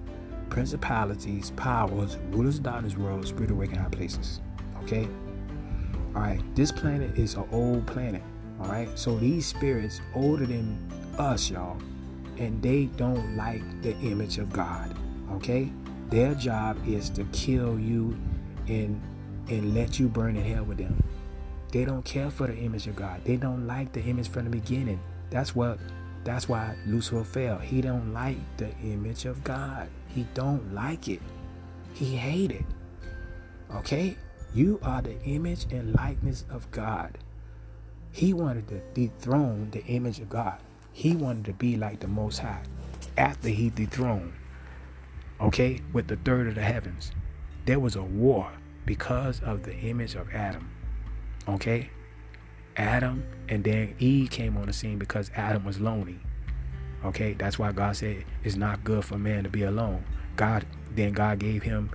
[0.50, 4.40] principalities, powers, rulers of darkness world, spirit awakening high places.
[4.82, 5.08] Okay.
[6.14, 6.40] All right.
[6.54, 8.22] This planet is an old planet.
[8.60, 8.88] All right.
[8.98, 10.76] So these spirits older than
[11.18, 11.78] us, y'all,
[12.36, 14.94] and they don't like the image of God.
[15.32, 15.72] Okay.
[16.10, 18.18] Their job is to kill you
[18.68, 19.00] and
[19.48, 21.02] and let you burn in hell with them.
[21.72, 23.20] They don't care for the image of God.
[23.24, 25.00] They don't like the image from the beginning.
[25.30, 25.78] That's what
[26.26, 27.58] that's why Lucifer fell.
[27.58, 29.88] He don't like the image of God.
[30.08, 31.22] He don't like it.
[31.94, 32.64] He hate it.
[33.76, 34.16] Okay?
[34.52, 37.18] You are the image and likeness of God.
[38.10, 40.58] He wanted to dethrone the image of God.
[40.92, 42.62] He wanted to be like the Most High
[43.16, 44.32] after he dethroned,
[45.40, 47.12] okay, with the third of the heavens.
[47.66, 48.50] There was a war
[48.84, 50.70] because of the image of Adam.
[51.48, 51.90] Okay?
[52.76, 56.18] Adam and then Eve came on the scene because Adam was lonely.
[57.04, 57.34] Okay?
[57.34, 60.04] That's why God said it's not good for man to be alone.
[60.36, 61.90] God then God gave him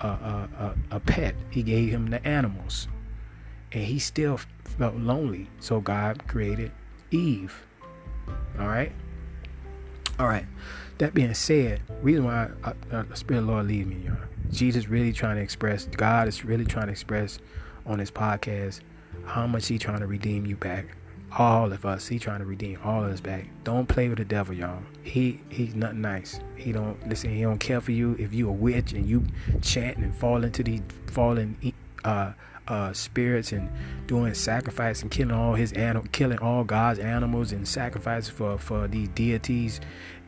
[0.00, 1.34] a, a, a, a pet.
[1.50, 2.88] He gave him the animals.
[3.72, 5.48] And he still felt lonely.
[5.60, 6.72] So God created
[7.10, 7.64] Eve.
[8.58, 8.92] All right?
[10.18, 10.46] All right.
[10.98, 14.16] That being said, reason why I, I, the Spirit Lord lead me, y'all.
[14.50, 17.38] Jesus really trying to express, God is really trying to express
[17.86, 18.80] on his podcast
[19.26, 20.86] how much he trying to redeem you back.
[21.36, 23.46] All of us, he trying to redeem all of us back.
[23.64, 24.82] Don't play with the devil, y'all.
[25.02, 26.38] He he's not nice.
[26.56, 27.34] He don't listen.
[27.34, 28.14] He don't care for you.
[28.20, 29.24] If you a witch and you
[29.60, 31.56] chanting and falling to these fallen
[32.04, 32.32] uh,
[32.68, 33.68] uh, spirits and
[34.06, 38.86] doing sacrifice and killing all his animal, killing all God's animals and sacrifice for for
[38.86, 39.80] these deities,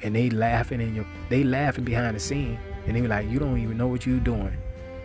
[0.02, 3.38] and they laughing in your they laughing behind the scene and they be like, you
[3.38, 4.56] don't even know what you doing.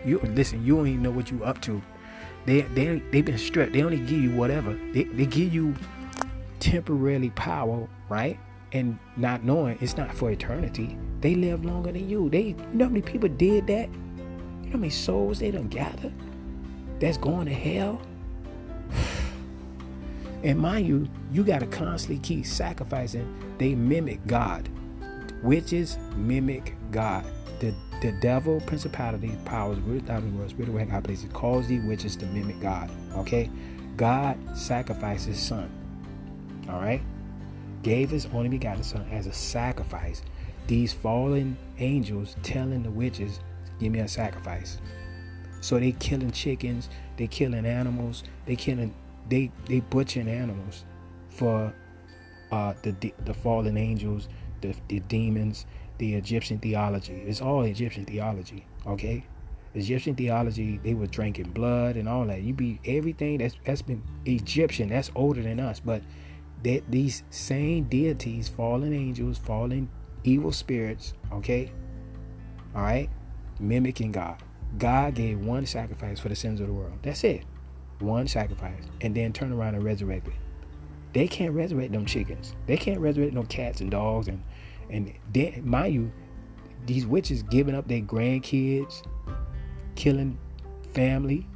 [0.04, 1.82] You listen, you don't even know what you up to.
[2.44, 3.72] They they they've been stripped.
[3.72, 4.78] They only give you whatever.
[4.92, 5.74] They they give you
[6.60, 8.38] temporarily power, right?
[8.72, 10.96] And not knowing it's not for eternity.
[11.20, 12.28] They live longer than you.
[12.30, 13.88] They you know how many people did that?
[13.88, 16.12] You know how many souls they done gathered
[16.98, 18.00] that's going to hell?
[20.44, 23.32] And mind you, you got to constantly keep sacrificing.
[23.58, 24.68] They mimic God.
[25.40, 27.24] Witches mimic God
[27.62, 31.68] the, the devil, principality, powers, root out of the world, spirit of high places, cause
[31.68, 32.90] these witches to mimic God.
[33.14, 33.48] Okay?
[33.96, 35.70] God sacrificed his son.
[36.68, 37.00] All right?
[37.84, 40.22] Gave his only begotten son as a sacrifice.
[40.66, 43.38] These fallen angels telling the witches,
[43.78, 44.78] give me a sacrifice.
[45.60, 48.92] So they killing chickens, they killing animals, they killing
[49.28, 50.84] they they butchering animals
[51.30, 51.72] for
[52.50, 54.28] uh the the fallen angels,
[54.60, 55.66] the, the demons,
[55.98, 57.22] the Egyptian theology.
[57.26, 59.24] It's all Egyptian theology, okay?
[59.74, 62.42] Egyptian theology, they were drinking blood and all that.
[62.42, 66.02] You be everything that's that's been Egyptian, that's older than us, but
[66.62, 69.88] that these same deities, fallen angels, fallen
[70.24, 71.72] evil spirits, okay?
[72.74, 73.08] All right?
[73.58, 74.42] Mimicking God.
[74.78, 76.98] God gave one sacrifice for the sins of the world.
[77.02, 77.44] That's it.
[77.98, 78.84] One sacrifice.
[79.00, 80.34] And then turn around and resurrect it.
[81.12, 82.54] They can't resurrect them chickens.
[82.66, 84.42] They can't resurrect no cats and dogs and
[84.92, 86.12] and then, mind you,
[86.86, 89.02] these witches giving up their grandkids,
[89.94, 90.38] killing
[90.92, 91.48] family.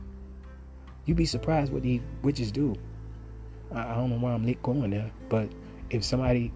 [1.04, 2.74] You'd be surprised what these witches do.
[3.72, 5.50] I, I don't know why I'm going there, but
[5.90, 6.52] if somebody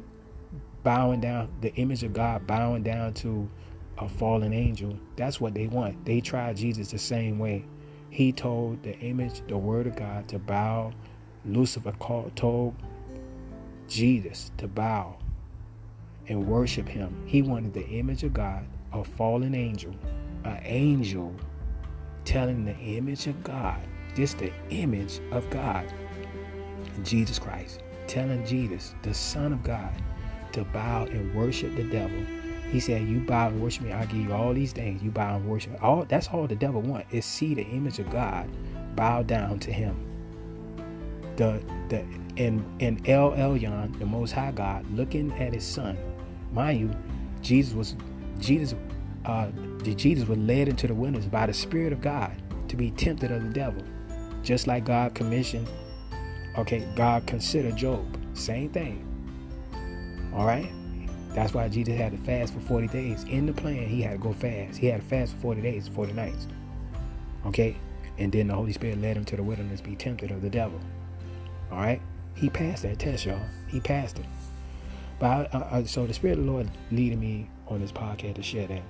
[0.83, 3.49] bowing down, the image of God bowing down to
[3.99, 6.05] a fallen angel, that's what they want.
[6.07, 7.67] They tried Jesus the same way.
[8.09, 10.93] He told the image, the word of God, to bow.
[11.45, 12.75] Lucifer called, told
[13.89, 15.20] Jesus to bow
[16.31, 17.15] and worship him.
[17.27, 19.95] He wanted the image of God, a fallen angel,
[20.45, 21.35] an angel
[22.25, 23.81] telling the image of God,
[24.15, 25.93] just the image of God,
[27.03, 29.93] Jesus Christ, telling Jesus, the Son of God,
[30.53, 32.25] to bow and worship the devil.
[32.71, 35.03] He said, You bow and worship me, I'll give you all these things.
[35.03, 35.83] You bow and worship.
[35.83, 38.49] All that's all the devil wants is see the image of God,
[38.95, 39.97] bow down to him.
[41.35, 42.05] The the
[42.37, 45.99] in in El Elyon, the most high God, looking at his son,
[46.53, 46.91] mind you,
[47.43, 47.97] Jesus was
[48.39, 48.75] Jesus
[49.25, 49.49] uh,
[49.83, 52.33] Jesus was led into the wilderness by the Spirit of God
[52.69, 53.83] to be tempted of the devil,
[54.43, 55.69] just like God commissioned
[56.59, 58.05] Okay, God considered Job.
[58.35, 59.07] Same thing.
[60.35, 60.71] All right.
[61.31, 63.25] That's why Jesus had to fast for 40 days.
[63.25, 64.77] In the plan, he had to go fast.
[64.77, 66.49] He had to fast for 40 days, 40 nights.
[67.47, 67.77] Okay?
[68.19, 70.81] And then the Holy Spirit led him to the wilderness be tempted of the devil.
[71.71, 72.03] All right?
[72.35, 73.41] He passed that test, y'all.
[73.69, 74.27] He passed it.
[75.21, 78.43] But I, I, so the Spirit of the Lord leading me on this podcast to
[78.43, 78.83] share that.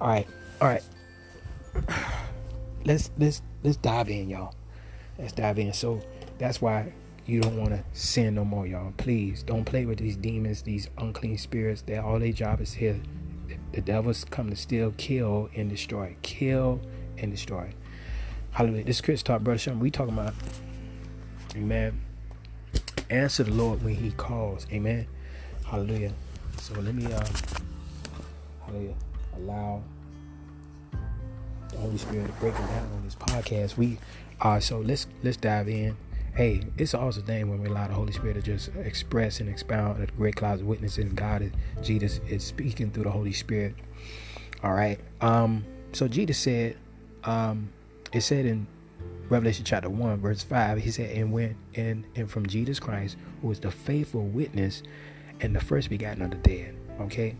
[0.00, 0.28] All right.
[0.60, 0.82] All right.
[2.84, 4.54] Let's let's let's dive in, y'all.
[5.18, 5.72] Let's dive in.
[5.72, 6.00] So
[6.38, 6.92] that's why
[7.26, 8.92] you don't want to sin no more, y'all.
[8.96, 11.82] Please don't play with these demons, these unclean spirits.
[11.82, 13.00] That all their job is here.
[13.72, 16.16] The devil's come to steal, kill, and destroy.
[16.22, 16.80] Kill
[17.18, 17.70] and destroy.
[18.50, 18.84] Hallelujah.
[18.84, 19.80] This is Chris Talk, Brother Sherman.
[19.80, 20.34] We talking about,
[21.54, 22.00] amen.
[23.10, 24.66] Answer the Lord when he calls.
[24.72, 25.06] Amen.
[25.68, 26.12] Hallelujah.
[26.58, 27.24] So let me, um,
[28.66, 28.94] hallelujah,
[29.36, 29.82] allow
[31.70, 33.76] the Holy Spirit to break it down on this podcast.
[33.76, 33.98] We,
[34.40, 35.96] uh, so let's, let's dive in
[36.38, 39.48] hey, it's an awesome thing when we allow the Holy Spirit to just express and
[39.48, 41.50] expound the great clouds of witnesses and God is
[41.82, 43.74] Jesus is speaking through the Holy Spirit.
[44.62, 45.00] All right.
[45.20, 46.76] Um, so Jesus said,
[47.24, 47.70] um,
[48.12, 48.68] it said in
[49.28, 53.50] Revelation chapter 1, verse 5, he said, And when and and from Jesus Christ, who
[53.50, 54.84] is the faithful witness
[55.40, 56.74] and the first begotten of the dead.
[57.00, 57.36] Okay?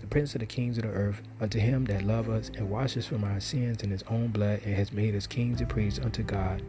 [0.00, 2.96] The prince of the kings of the earth, unto him that love us and wash
[2.96, 6.00] us from our sins in his own blood, and has made us kings and priests
[6.00, 6.62] unto God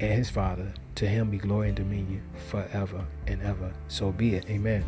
[0.00, 0.72] and his Father.
[0.96, 3.72] To him be glory and dominion forever and ever.
[3.88, 4.48] So be it.
[4.50, 4.84] Amen.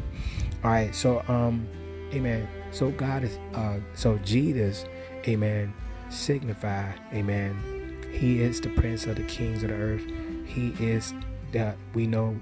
[0.65, 0.95] All right.
[0.95, 1.67] So, um,
[2.13, 2.49] amen.
[2.71, 4.87] So God is, uh, so Jesus,
[5.29, 5.73] amen,
[6.09, 7.99] signify, amen.
[8.13, 10.05] He is the prince of the kings of the earth.
[10.47, 11.15] He is
[11.53, 12.39] that we know,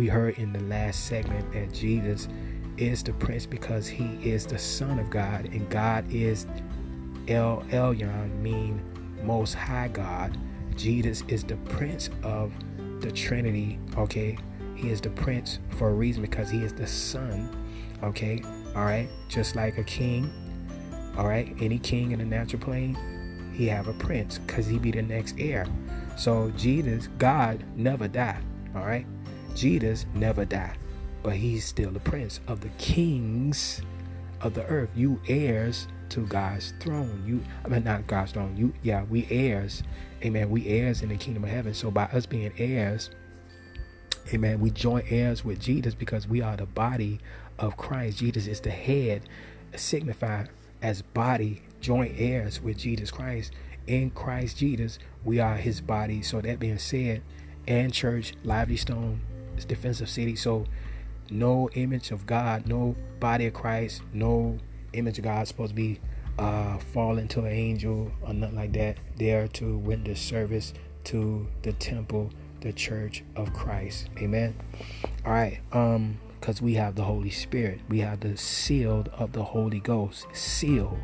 [0.00, 2.26] we heard in the last segment that Jesus
[2.78, 6.46] is the prince because he is the son of God and God is
[7.28, 8.80] El Elyon, mean
[9.22, 10.38] most high God
[10.74, 12.50] Jesus is the prince of
[13.00, 14.38] the Trinity, okay?
[14.74, 17.54] He is the prince for a reason because he is the son,
[18.02, 18.42] okay?
[18.74, 19.10] All right?
[19.28, 20.32] Just like a king,
[21.18, 21.54] all right?
[21.60, 22.96] Any king in the natural plane,
[23.52, 25.66] he have a prince because he be the next heir.
[26.16, 28.42] So Jesus, God never died,
[28.74, 29.04] all right?
[29.54, 30.78] Jesus never died,
[31.22, 33.82] but he's still the prince of the kings
[34.40, 34.90] of the earth.
[34.94, 37.22] You heirs to God's throne.
[37.26, 38.56] You, I mean, not God's throne.
[38.56, 39.82] You, yeah, we heirs.
[40.24, 40.50] Amen.
[40.50, 41.74] We heirs in the kingdom of heaven.
[41.74, 43.10] So by us being heirs,
[44.32, 47.20] amen, we join heirs with Jesus because we are the body
[47.58, 48.18] of Christ.
[48.18, 49.22] Jesus is the head,
[49.76, 50.50] signified
[50.82, 53.52] as body, joint heirs with Jesus Christ.
[53.86, 56.22] In Christ Jesus, we are his body.
[56.22, 57.22] So that being said,
[57.66, 59.20] and church, Lively Stone,
[59.64, 60.36] defensive city.
[60.36, 60.66] So
[61.30, 64.58] no image of God, no body of Christ, no
[64.92, 66.00] image of God supposed to be
[66.38, 68.98] uh, falling to an angel or nothing like that.
[69.16, 70.72] There to render service
[71.04, 74.08] to the temple, the church of Christ.
[74.18, 74.54] Amen.
[75.24, 75.60] All right.
[75.72, 80.26] Um, because we have the Holy Spirit, we have the seal of the Holy Ghost.
[80.32, 80.98] Seal.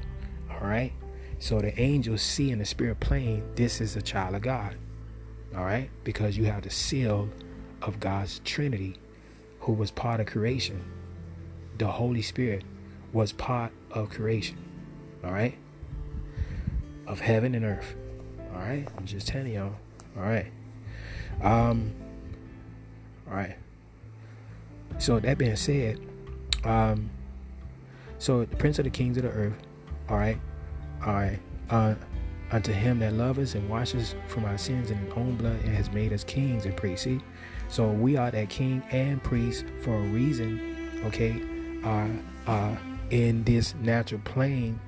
[0.51, 0.92] All right.
[1.38, 4.77] So the angels see in the spirit plane, this is a child of God.
[5.55, 5.90] All right.
[6.05, 7.29] Because you have the seal
[7.87, 8.96] of God's Trinity,
[9.61, 10.85] who was part of creation.
[11.79, 12.64] The Holy Spirit
[13.12, 14.59] was part of creation.
[15.25, 15.57] All right?
[17.07, 17.94] Of heaven and earth.
[18.53, 18.87] All right?
[18.99, 19.75] I'm just telling y'all.
[20.16, 20.51] All right.
[21.42, 21.92] Um
[23.29, 23.57] all right.
[24.99, 26.01] So that being said,
[26.64, 27.11] um
[28.18, 29.59] so the prince of the kings of the earth,
[30.09, 30.38] all right?
[31.05, 31.38] All right.
[31.70, 31.94] Uh
[32.51, 35.75] unto him that loves us and washes from our sins in his own blood and
[35.75, 37.05] has made us kings and priests.
[37.05, 37.20] See?
[37.68, 41.42] So we are that king and priest for a reason, okay?
[41.85, 42.09] Uh
[42.50, 42.76] uh
[43.11, 44.81] in this natural plane,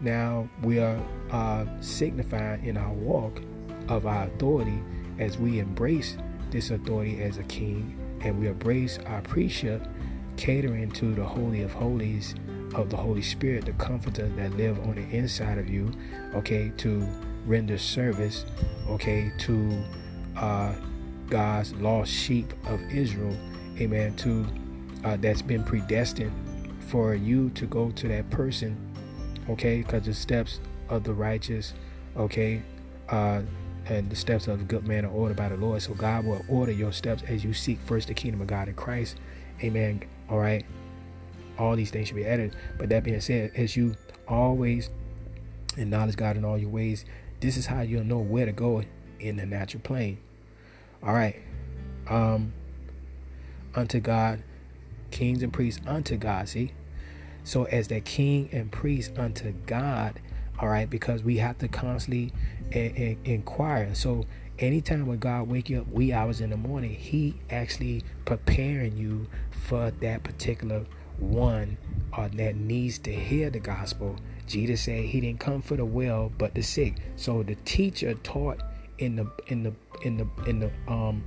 [0.00, 3.40] now we are uh, signifying in our walk
[3.88, 4.82] of our authority
[5.18, 6.16] as we embrace
[6.50, 9.90] this authority as a king and we embrace our priestship,
[10.36, 12.34] catering to the Holy of Holies
[12.74, 15.90] of the Holy Spirit, the comforter that live on the inside of you,
[16.34, 17.06] okay, to
[17.46, 18.44] render service,
[18.88, 19.82] okay, to
[20.36, 20.74] uh,
[21.28, 23.36] God's lost sheep of Israel,
[23.78, 24.46] amen, to
[25.04, 26.32] uh, that's been predestined
[26.80, 28.76] for you to go to that person,
[29.48, 29.78] okay?
[29.78, 31.74] Because the steps of the righteous,
[32.16, 32.62] okay,
[33.10, 33.42] uh,
[33.86, 35.80] and the steps of the good man are ordered by the Lord.
[35.82, 38.74] So God will order your steps as you seek first the kingdom of God in
[38.74, 39.16] Christ.
[39.62, 40.02] Amen.
[40.28, 40.64] All right.
[41.58, 42.54] All these things should be added.
[42.76, 44.90] But that being said, as you always
[45.76, 47.04] acknowledge God in all your ways,
[47.40, 48.82] this is how you'll know where to go
[49.20, 50.18] in the natural plane.
[51.02, 51.36] All right.
[52.08, 52.52] Um
[53.74, 54.42] unto God,
[55.10, 56.48] kings and priests unto God.
[56.48, 56.72] See?
[57.44, 60.20] So, as that king and priest unto God,
[60.58, 62.32] all right, because we have to constantly
[62.72, 63.94] a- a- inquire.
[63.94, 64.26] So,
[64.58, 69.28] anytime when God wake you up wee hours in the morning, He actually preparing you
[69.50, 70.84] for that particular
[71.18, 71.78] one
[72.16, 74.16] or that needs to hear the gospel.
[74.46, 76.96] Jesus said He didn't come for the well, but the sick.
[77.16, 78.60] So the teacher taught
[78.98, 79.72] in the in the
[80.02, 81.22] in the in the um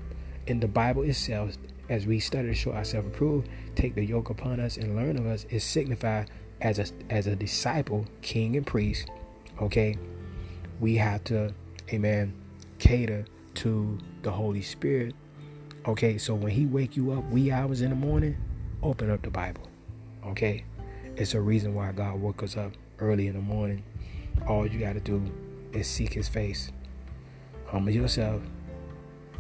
[0.48, 1.58] in the Bible itself,
[1.90, 5.26] as we study to show ourselves approved, take the yoke upon us and learn of
[5.26, 6.30] us, is signified
[6.62, 9.10] as a as a disciple, king and priest.
[9.62, 9.98] Okay,
[10.80, 11.54] we have to,
[11.92, 12.34] amen,
[12.80, 15.16] cater to the Holy Spirit.
[15.88, 18.38] Okay, so when He wake you up wee hours in the morning,
[18.82, 19.68] open up the Bible.
[20.26, 20.64] Okay,
[21.16, 23.84] it's a reason why God woke us up early in the morning.
[24.48, 25.22] All you got to do
[25.74, 26.72] is seek His face.
[27.72, 28.42] Humble yourself.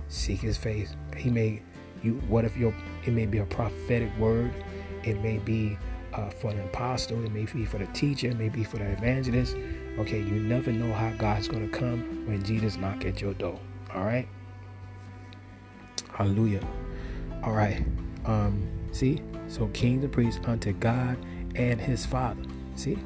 [0.07, 0.95] Seek His face.
[1.17, 1.61] He may
[2.01, 2.13] you.
[2.29, 2.73] What if your?
[3.05, 4.53] It may be a prophetic word.
[5.03, 5.77] It may be
[6.13, 7.23] uh, for the apostle.
[7.25, 8.29] It may be for the teacher.
[8.29, 9.57] It may be for the evangelist.
[9.99, 13.59] Okay, you never know how God's to come when Jesus knock at your door.
[13.93, 14.27] All right.
[16.13, 16.65] Hallelujah.
[17.43, 17.83] All right.
[18.25, 18.65] Um.
[18.93, 19.21] See.
[19.49, 21.17] So king the priest unto God
[21.55, 22.43] and His Father.
[22.77, 22.97] See.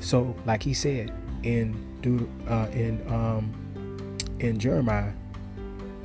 [0.00, 1.12] So, like He said
[1.44, 1.72] in
[2.48, 3.63] uh, in um
[4.40, 5.12] in Jeremiah,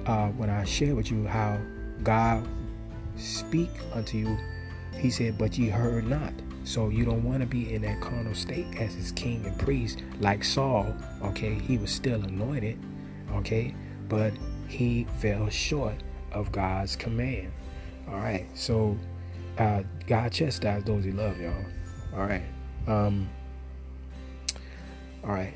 [0.06, 1.60] uh, when I share with you how
[2.04, 2.48] God
[3.18, 4.38] speak unto you
[5.00, 6.34] he said, But ye heard not.
[6.64, 10.04] So you don't want to be in that carnal state as his king and priest,
[10.20, 10.94] like Saul.
[11.24, 12.78] Okay, he was still anointed.
[13.34, 13.74] Okay,
[14.08, 14.34] but
[14.68, 15.96] he fell short
[16.32, 17.52] of God's command.
[18.08, 18.98] All right, so
[19.58, 21.54] uh, God chastised those he loved, y'all.
[22.14, 22.44] All right,
[22.88, 23.30] um,
[25.24, 25.54] all right.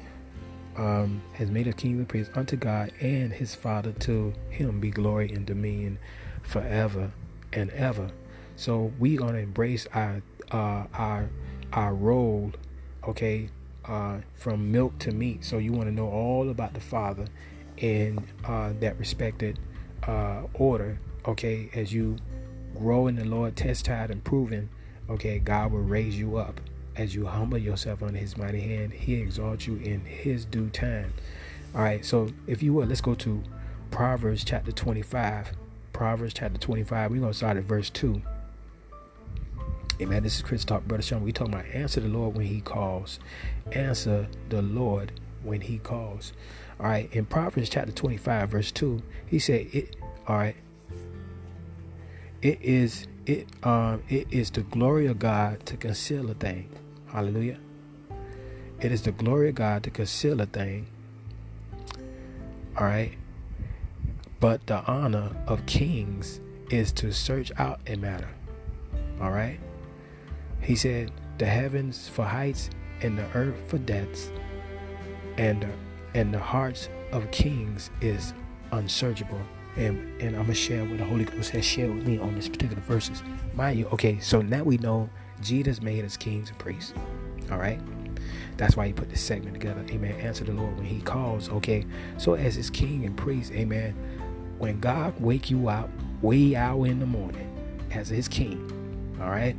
[0.76, 3.92] Um, has made a kingdom and priest unto God and his Father.
[3.92, 6.00] To him be glory and dominion
[6.42, 7.12] forever
[7.52, 8.10] and ever.
[8.56, 10.22] So we gonna embrace our
[10.52, 11.30] uh, our
[11.72, 12.52] our role,
[13.08, 13.50] okay,
[13.86, 15.44] uh, from milk to meat.
[15.46, 17.26] So you want to know all about the Father
[17.78, 19.60] in uh, that respected
[20.08, 21.70] uh, order, okay.
[21.74, 22.18] As you
[22.76, 24.70] grow in the Lord, test, tried, and proven,
[25.10, 26.60] okay, God will raise you up
[26.96, 28.94] as you humble yourself under His mighty hand.
[28.94, 31.14] He exalts you in His due time.
[31.76, 32.06] All right.
[32.06, 33.44] So if you would, let's go to
[33.92, 35.52] Proverbs chapter 25.
[35.92, 37.12] Proverbs chapter 25.
[37.12, 38.22] We're gonna start at verse two.
[40.02, 40.24] Amen.
[40.24, 41.24] This is Chris Talk, Brother Sherman.
[41.24, 43.20] We talking about answer the Lord when He calls.
[43.72, 45.12] Answer the Lord
[45.44, 46.34] when He calls.
[46.80, 47.14] All right.
[47.14, 49.96] In Proverbs chapter 25, verse 2, he said, It
[50.28, 50.56] all right.
[52.42, 56.70] It is it um it is the glory of God to conceal a thing.
[57.14, 57.60] Hallelujah.
[58.82, 60.88] It is the glory of God to conceal a thing.
[62.76, 63.14] All right.
[64.40, 66.42] But the honor of kings
[66.72, 68.30] is to search out a matter.
[69.22, 69.60] All right.
[70.60, 74.32] He said, The heavens for heights and the earth for depths,
[75.38, 75.70] and the,
[76.20, 78.34] and the hearts of kings is
[78.72, 79.42] unsearchable.
[79.76, 82.50] And, and I'm gonna share what the Holy Ghost has shared with me on this
[82.50, 83.22] particular verses.
[83.54, 85.10] Mind you, okay, so now we know
[85.42, 86.94] Jesus made us kings and priests.
[87.52, 87.80] All right.
[88.58, 89.84] That's why he put this segment together.
[89.90, 90.14] Amen.
[90.20, 91.50] Answer the Lord when he calls.
[91.50, 91.86] Okay.
[92.18, 93.96] So as his king and priest, amen.
[94.60, 95.90] When God wake you up
[96.22, 97.50] way out in the morning
[97.92, 99.56] as his king, all right.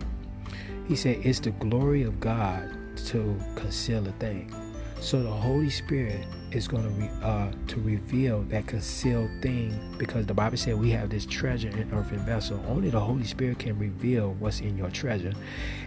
[0.87, 2.71] He said, It's the glory of God
[3.07, 4.55] to conceal a thing.
[5.01, 10.27] So the Holy Spirit is going to re, uh, to reveal that concealed thing because
[10.27, 12.63] the Bible said we have this treasure in earthen vessel.
[12.69, 15.33] Only the Holy Spirit can reveal what's in your treasure,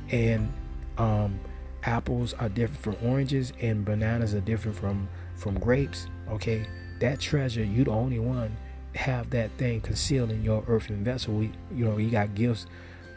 [0.09, 0.51] and
[0.97, 1.39] um,
[1.83, 6.07] apples are different from oranges, and bananas are different from from grapes.
[6.29, 6.65] Okay,
[6.99, 8.55] that treasure you the only one
[8.95, 11.33] have that thing concealed in your earthen vessel.
[11.33, 12.65] We, you know, you got gifts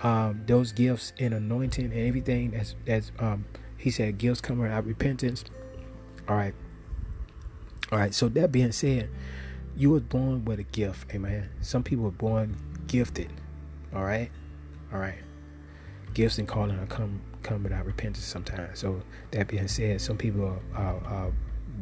[0.03, 3.45] um, those gifts and anointing and everything that's that's um,
[3.77, 5.45] he said gifts come out repentance.
[6.29, 6.55] All right.
[7.93, 8.15] All right.
[8.15, 9.09] So that being said,
[9.77, 11.49] you were born with a gift, amen.
[11.61, 13.31] Some people are born gifted.
[13.95, 14.31] All right.
[14.93, 15.19] All right.
[16.15, 18.79] Gifts and calling are come come without repentance sometimes.
[18.79, 21.33] So that being said, some people are, are, are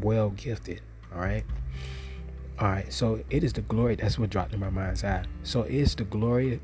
[0.01, 0.81] well gifted.
[1.15, 1.45] All right.
[2.61, 2.93] All right.
[2.93, 3.97] So it is the glory.
[3.97, 5.25] That's what dropped in my mind's eye.
[5.43, 6.61] So it's the glory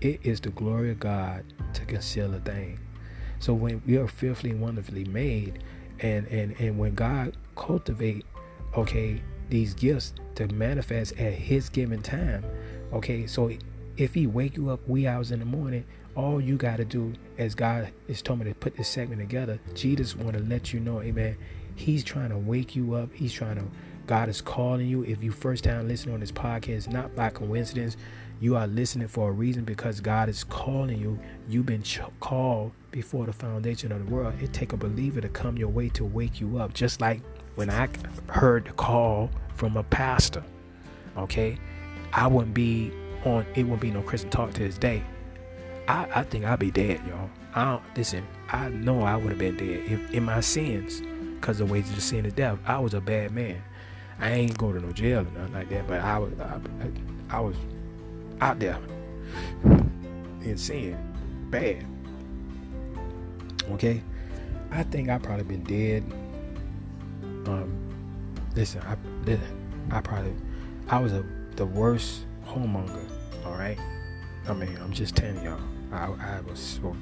[0.00, 1.44] it is the glory of God
[1.74, 2.78] to conceal a thing.
[3.40, 5.62] So when we are fearfully and wonderfully made,
[6.00, 8.24] and and and when God cultivate,
[8.76, 12.44] okay, these gifts to manifest at His given time,
[12.92, 13.26] okay.
[13.26, 13.50] So
[13.96, 17.12] if He wake you up wee hours in the morning, all you got to do,
[17.38, 20.80] as God is told me to put this segment together, Jesus want to let you
[20.80, 21.36] know, Amen.
[21.78, 23.12] He's trying to wake you up.
[23.14, 23.64] He's trying to.
[24.08, 25.04] God is calling you.
[25.04, 27.96] If you first time listening on this podcast, not by coincidence,
[28.40, 31.20] you are listening for a reason because God is calling you.
[31.48, 34.34] You've been ch- called before the foundation of the world.
[34.40, 36.72] It take a believer to come your way to wake you up.
[36.74, 37.20] Just like
[37.58, 37.88] when I
[38.28, 40.44] heard the call from a pastor.
[41.16, 41.58] Okay,
[42.12, 42.92] I wouldn't be
[43.24, 43.44] on.
[43.56, 45.02] It wouldn't be no Christian talk to this day.
[45.88, 47.28] I, I think I'd be dead, y'all.
[47.56, 48.24] I don't listen.
[48.52, 51.02] I know I would have been dead if, in my sins,
[51.40, 52.60] cause the wages of sin is death.
[52.64, 53.60] I was a bad man.
[54.20, 56.60] I ain't go to no jail or nothing like that, but I was I,
[57.28, 57.56] I was
[58.40, 58.78] out there
[60.42, 60.96] in sin,
[61.50, 61.84] bad.
[63.72, 64.00] Okay,
[64.70, 66.04] I think I probably been dead.
[67.48, 67.72] Um,
[68.54, 68.96] listen, I
[69.90, 70.34] I probably
[70.88, 71.24] I was a
[71.56, 73.08] the worst whoremonger.
[73.44, 73.78] All right,
[74.46, 75.60] I mean I'm just telling y'all,
[75.92, 76.94] I I was so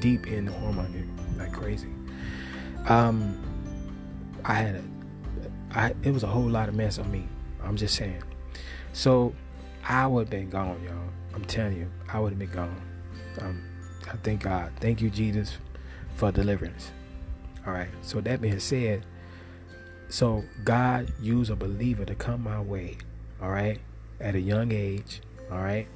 [0.00, 1.88] deep in the hormone like crazy.
[2.88, 3.38] Um,
[4.44, 4.82] I had a
[5.74, 7.28] I it was a whole lot of mess on me.
[7.62, 8.22] I'm just saying.
[8.92, 9.34] So
[9.86, 10.94] I would have been gone, y'all.
[11.34, 12.82] I'm telling you, I would have been gone.
[13.40, 13.62] Um,
[14.08, 14.72] I thank God.
[14.80, 15.58] Thank you, Jesus,
[16.16, 16.92] for deliverance.
[17.66, 17.88] All right.
[18.02, 19.04] So that being said,
[20.12, 22.98] so God used a believer to come my way.
[23.40, 23.80] All right,
[24.20, 25.20] at a young age.
[25.50, 25.88] All right,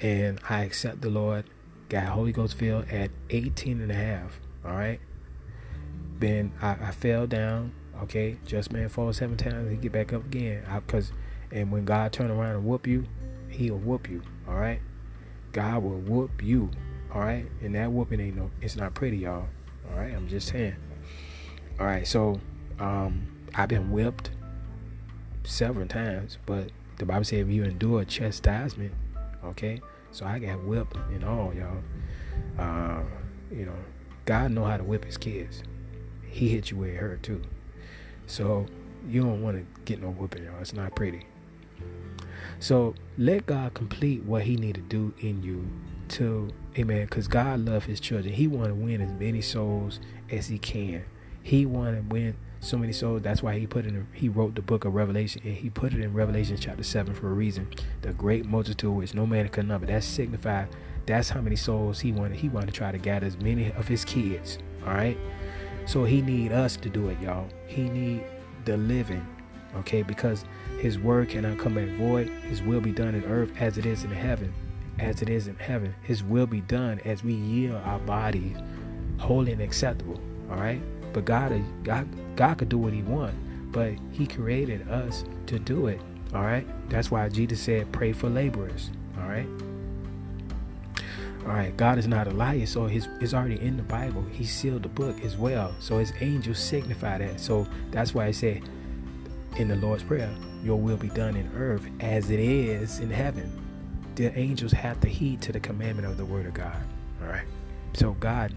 [0.00, 1.44] and I accept the Lord.
[1.88, 4.40] Got Holy Ghost filled at 18 and a half.
[4.64, 5.00] All right.
[6.20, 7.72] Then I, I fell down
[8.02, 10.64] Okay, just man falls seven times, he get back up again.
[10.86, 11.12] Because,
[11.50, 13.04] and when God turn around and whoop you,
[13.48, 14.22] He'll whoop you.
[14.48, 14.80] All right,
[15.52, 16.70] God will whoop you.
[17.12, 19.48] All right, and that whooping ain't no, it's not pretty, y'all.
[19.90, 20.76] All right, I'm just saying.
[21.78, 22.40] All right, so
[22.78, 24.30] um, I've been whipped
[25.44, 28.92] several times, but the Bible says if you endure chastisement,
[29.44, 29.80] okay.
[30.12, 31.82] So I got whipped and all, y'all.
[32.58, 33.02] Uh,
[33.50, 33.76] you know,
[34.24, 35.62] God know how to whip His kids.
[36.26, 37.42] He hit you where it hurt too.
[38.26, 38.66] So
[39.08, 40.60] you don't want to get no whooping, y'all.
[40.60, 41.26] It's not pretty.
[42.58, 45.68] So let God complete what He need to do in you
[46.10, 47.04] to, Amen.
[47.04, 48.34] Because God love His children.
[48.34, 51.04] He want to win as many souls as He can.
[51.42, 53.22] He want to win so many souls.
[53.22, 54.06] That's why He put in.
[54.12, 57.28] He wrote the book of Revelation, and He put it in Revelation chapter seven for
[57.28, 57.68] a reason.
[58.02, 59.86] The great multitude which no man can number.
[59.86, 60.68] That signified.
[61.06, 62.38] That's how many souls He wanted.
[62.38, 64.58] He wanted to try to gather as many of His kids.
[64.86, 65.18] All right.
[65.86, 67.48] So he need us to do it, y'all.
[67.66, 68.22] He need
[68.64, 69.26] the living,
[69.76, 70.02] okay?
[70.02, 70.44] Because
[70.78, 72.28] his word cannot come back void.
[72.48, 74.52] His will be done in earth as it is in heaven.
[74.98, 75.94] As it is in heaven.
[76.02, 78.56] His will be done as we yield our bodies
[79.18, 80.20] holy and acceptable.
[80.50, 80.80] All right?
[81.12, 81.52] But God
[81.84, 83.34] God God could do what he want,
[83.72, 86.00] but he created us to do it.
[86.34, 86.66] All right?
[86.88, 88.90] That's why Jesus said, pray for laborers.
[89.18, 89.46] All right?
[91.42, 94.22] All right, God is not a liar, so his it's already in the Bible.
[94.30, 97.40] He sealed the book as well, so his angels signify that.
[97.40, 98.62] So that's why I say
[99.56, 100.30] in the Lord's prayer,
[100.62, 103.50] "Your will be done in earth as it is in heaven."
[104.16, 106.76] The angels have to heed to the commandment of the Word of God.
[107.22, 107.46] All right,
[107.94, 108.52] so God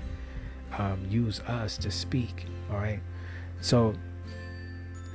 [0.77, 2.45] um, use us to speak.
[2.71, 2.99] All right,
[3.61, 3.93] so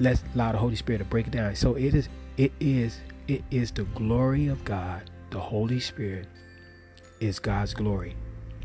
[0.00, 1.54] let's allow the Holy Spirit to break it down.
[1.54, 6.26] So it is, it is, it is the glory of God, the Holy Spirit
[7.20, 8.16] is God's glory.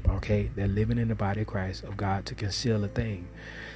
[0.08, 3.28] Okay, they're living in the body of Christ of God to conceal a thing.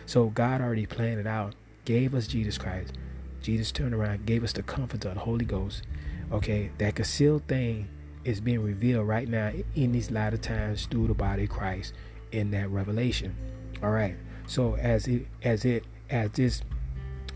[0.06, 1.56] So God already planned it out,
[1.86, 2.94] gave us Jesus Christ.
[3.42, 5.84] Jesus turned around, gave us the comfort of the Holy Ghost.
[6.32, 7.88] Okay, that concealed thing
[8.26, 11.94] is being revealed right now in these latter times through the body of Christ
[12.32, 13.36] in that revelation.
[13.82, 14.16] All right.
[14.48, 16.62] So as it as it as this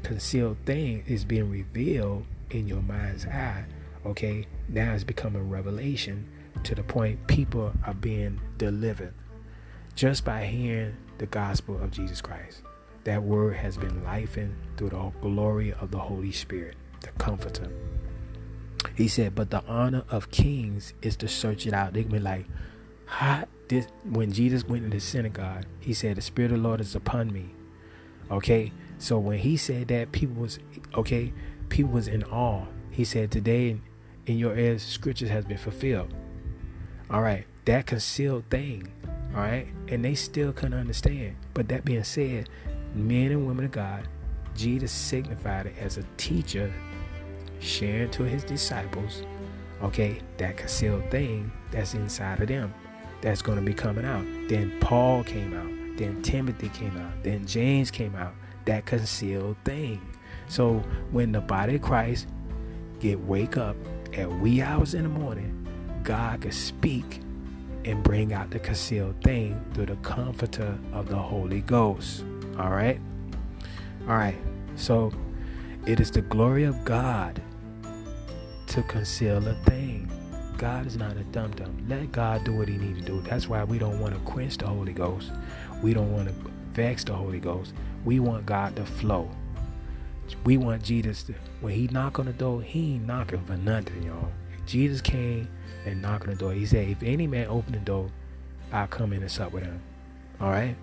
[0.04, 3.66] concealed thing is being revealed in your mind's eye,
[4.06, 6.28] okay, now it's becoming revelation
[6.64, 9.14] to the point people are being delivered
[9.96, 12.62] just by hearing the gospel of Jesus Christ.
[13.04, 17.72] That word has been life-in through the glory of the Holy Spirit, the Comforter.
[18.96, 21.94] He said, but the honor of kings is to search it out.
[21.94, 22.46] They can be like,
[23.06, 26.82] how this when Jesus went into the synagogue, he said, The Spirit of the Lord
[26.82, 27.56] is upon me.
[28.30, 28.72] Okay.
[29.00, 30.60] So when he said that, people was
[30.94, 31.34] okay,
[31.70, 32.68] people was in awe.
[32.92, 33.80] He said, Today
[34.28, 36.14] in your ears, scriptures has been fulfilled.
[37.10, 38.92] All right, that concealed thing.
[39.34, 41.36] All right, and they still couldn't understand.
[41.56, 42.50] But that being said,
[42.94, 44.08] men and women of God,
[44.56, 46.72] Jesus signified it as a teacher
[47.60, 49.24] sharing to his disciples,
[49.82, 52.72] okay, that concealed thing that's inside of them
[53.22, 54.26] that's going to be coming out.
[54.48, 58.34] Then Paul came out, then Timothy came out, then James came out,
[58.66, 60.02] that concealed thing.
[60.48, 62.28] So when the body of Christ
[63.00, 63.76] get wake up
[64.14, 65.62] at wee hours in the morning
[66.04, 67.20] God could speak
[67.86, 72.24] and bring out the concealed thing through the comforter of the Holy Ghost.
[72.58, 73.00] All right?
[74.08, 74.38] All right.
[74.76, 75.12] So
[75.86, 77.42] it is the glory of God
[78.68, 80.10] to conceal a thing.
[80.62, 81.76] God is not a dum dum.
[81.90, 83.20] Let God do what He need to do.
[83.22, 85.32] That's why we don't want to quench the Holy Ghost.
[85.82, 86.36] We don't want to
[86.74, 87.74] vex the Holy Ghost.
[88.06, 89.28] We want God to flow.
[90.44, 94.04] We want Jesus to, when he knock on the door, he ain't knocking for nothing,
[94.04, 94.32] y'all.
[94.68, 95.50] Jesus came
[95.88, 96.54] and knocked on the door.
[96.54, 98.12] He said, if any man open the door,
[98.72, 99.82] I'll come in and sup with him.
[100.40, 100.76] All right?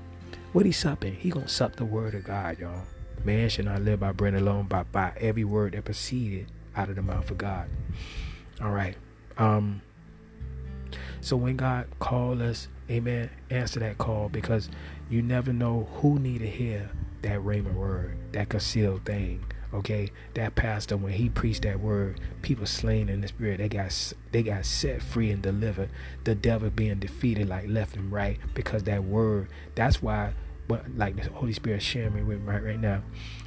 [0.55, 1.15] What he supping?
[1.15, 2.83] He gonna sup the word of God, y'all.
[3.25, 6.97] Man should not live by bread alone, but by every word that proceeded out of
[6.97, 7.69] the mouth of God.
[8.61, 8.97] All right.
[9.39, 9.83] Um.
[11.21, 13.29] So when God called us, Amen.
[13.51, 14.71] Answer that call because
[15.11, 19.45] you never know who need to hear that rhema word, that concealed thing.
[19.75, 24.15] Okay, that pastor when he preached that word, people slain in the spirit, they got
[24.33, 25.91] they got set free and delivered.
[26.25, 29.49] The devil being defeated like left and right because that word.
[29.75, 30.33] That's why,
[30.69, 33.03] but like the Holy Spirit sharing me with right right now,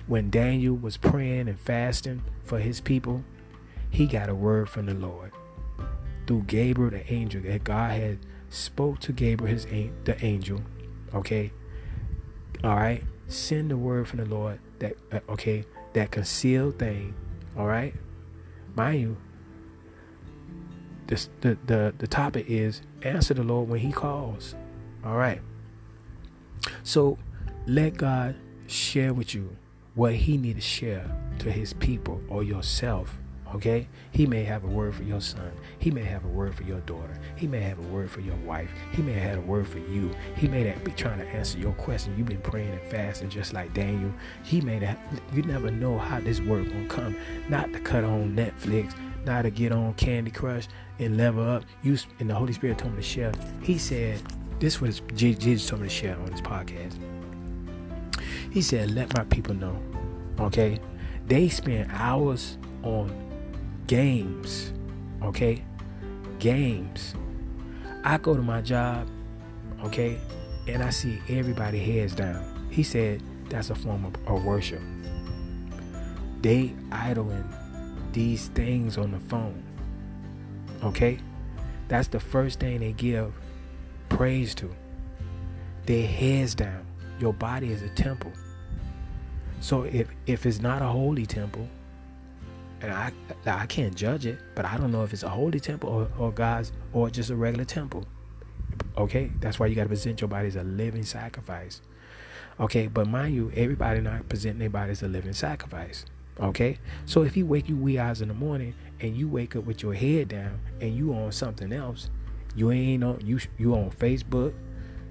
[0.06, 3.24] when Daniel was praying and fasting for his people,
[3.90, 5.32] he got a word from the Lord
[6.32, 9.66] through Gabriel the angel that God had spoke to Gabriel his
[10.06, 10.62] the angel.
[11.14, 11.52] Okay,
[12.64, 13.04] all right.
[13.28, 17.14] Send the word from the Lord that uh, okay that concealed thing.
[17.58, 17.94] All right,
[18.76, 19.18] mind you.
[21.08, 24.56] This, the the the topic is answer the Lord when He calls.
[25.04, 25.42] All right.
[26.84, 27.18] So
[27.68, 29.58] let God share with you
[29.96, 33.20] what He need to share to His people or yourself
[33.56, 33.88] Okay?
[34.12, 35.52] He may have a word for your son.
[35.80, 37.20] He may have a word for your daughter.
[37.36, 38.70] He may have a word for your wife.
[38.94, 40.12] He may have had a word for you.
[40.36, 42.16] He may be trying to answer your question.
[42.18, 44.14] You've been praying and fasting just like Daniel.
[44.44, 45.00] He may have,
[45.34, 47.16] you never know how this word gonna come.
[47.50, 48.96] Not to cut on Netflix,
[49.26, 50.68] not to get on Candy Crush
[51.00, 51.64] and level up.
[51.84, 53.32] You and the Holy Spirit told me to share.
[53.62, 54.22] He said,
[54.60, 56.98] this was Jesus told me to share on his podcast.
[58.52, 59.82] He said, let my people know.
[60.40, 60.80] Okay?
[61.28, 63.31] They spend hours on
[63.92, 64.72] games.
[65.22, 65.62] Okay?
[66.40, 67.14] Games.
[68.06, 69.06] I go to my job,
[69.84, 70.18] okay,
[70.66, 72.70] and I see everybody heads down.
[72.72, 74.82] He said that's a form of, of worship.
[76.42, 77.44] They idling
[78.14, 79.62] these things on the phone.
[80.86, 81.20] Okay?
[81.90, 83.34] That's the first thing they give
[84.08, 84.74] praise to.
[85.86, 86.86] Their heads down.
[87.20, 88.32] Your body is a temple.
[89.60, 91.68] So if if it's not a holy temple,
[92.82, 93.12] and I
[93.46, 96.32] I can't judge it, but I don't know if it's a holy temple or, or
[96.32, 98.06] God's or just a regular temple.
[98.98, 101.82] Okay, that's why you got to present your body as a living sacrifice.
[102.60, 106.06] Okay, but mind you, everybody not presenting their body as a living sacrifice.
[106.40, 109.66] Okay, so if you wake you wee hours in the morning and you wake up
[109.66, 112.10] with your head down and you on something else,
[112.56, 114.54] you ain't on you you on Facebook,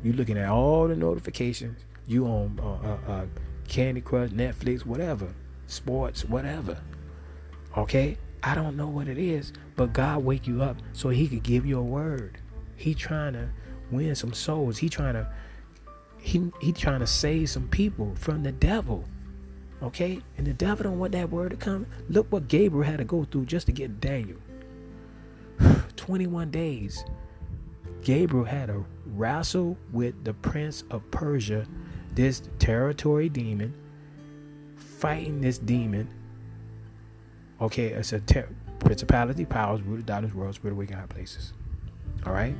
[0.02, 3.26] you looking at all the notifications, you on uh, uh, uh,
[3.68, 5.28] Candy Crush, Netflix, whatever,
[5.66, 6.78] sports, whatever.
[7.76, 8.16] Okay?
[8.42, 11.66] I don't know what it is, but God wake you up so he could give
[11.66, 12.38] you a word.
[12.76, 13.50] He trying to
[13.90, 14.78] win some souls.
[14.78, 15.30] He trying to
[16.18, 19.04] he he trying to save some people from the devil.
[19.82, 20.20] Okay?
[20.36, 21.86] And the devil don't want that word to come.
[22.08, 24.38] Look what Gabriel had to go through just to get Daniel.
[25.96, 27.04] 21 days.
[28.02, 31.66] Gabriel had to wrestle with the prince of Persia,
[32.14, 33.74] this territory demon,
[34.76, 36.08] fighting this demon
[37.61, 38.48] Okay, it's a ter-
[38.78, 41.52] principality, powers, rooted darkness, world, spirit, wicked high places.
[42.24, 42.54] All right,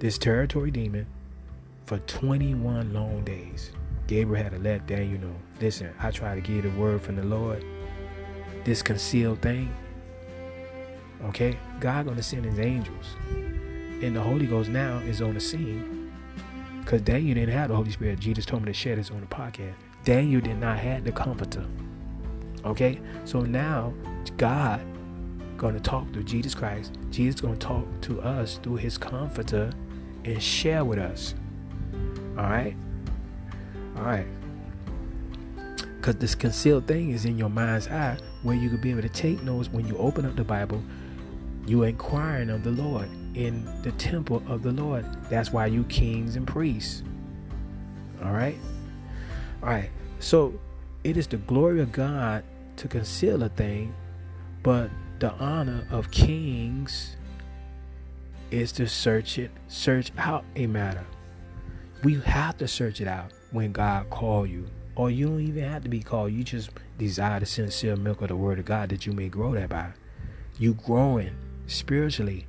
[0.00, 1.06] this territory demon
[1.86, 3.70] for 21 long days.
[4.06, 5.34] Gabriel had to let Daniel know.
[5.60, 7.64] Listen, I try to give the word from the Lord.
[8.64, 9.74] This concealed thing.
[11.24, 16.12] Okay, God gonna send His angels, and the Holy Ghost now is on the scene.
[16.84, 18.18] Cause Daniel didn't have the Holy Spirit.
[18.18, 19.74] Jesus told me to share this on the podcast.
[20.04, 21.64] Daniel did not have the Comforter.
[22.64, 23.00] Okay?
[23.24, 23.92] So now
[24.36, 24.80] God
[25.56, 26.92] going to talk through Jesus Christ.
[27.10, 29.72] Jesus going to talk to us through his comforter
[30.24, 31.34] and share with us.
[32.36, 32.76] All right?
[33.96, 34.26] All right.
[35.96, 39.08] Because this concealed thing is in your mind's eye where you could be able to
[39.08, 40.82] take notes when you open up the Bible.
[41.66, 45.06] You inquiring of the Lord in the temple of the Lord.
[45.30, 47.04] That's why you kings and priests.
[48.24, 48.56] All right?
[49.62, 49.90] All right.
[50.18, 50.58] So
[51.04, 52.42] it is the glory of God
[52.76, 53.94] to conceal a thing,
[54.62, 57.16] but the honor of kings
[58.50, 61.04] is to search it, search out a matter.
[62.04, 64.66] We have to search it out when God call you.
[64.94, 66.32] Or you don't even have to be called.
[66.32, 69.54] You just desire the sincere milk of the word of God that you may grow
[69.54, 69.92] thereby.
[70.58, 71.30] You growing
[71.66, 72.46] spiritually.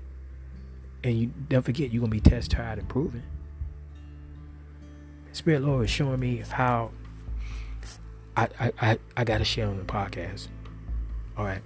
[1.03, 3.23] And you don't forget you're gonna be tested, tried, and proven.
[5.31, 6.91] Spirit Lord is showing me how
[8.35, 10.47] I, I, I, got to share on the podcast.
[11.37, 11.61] All right.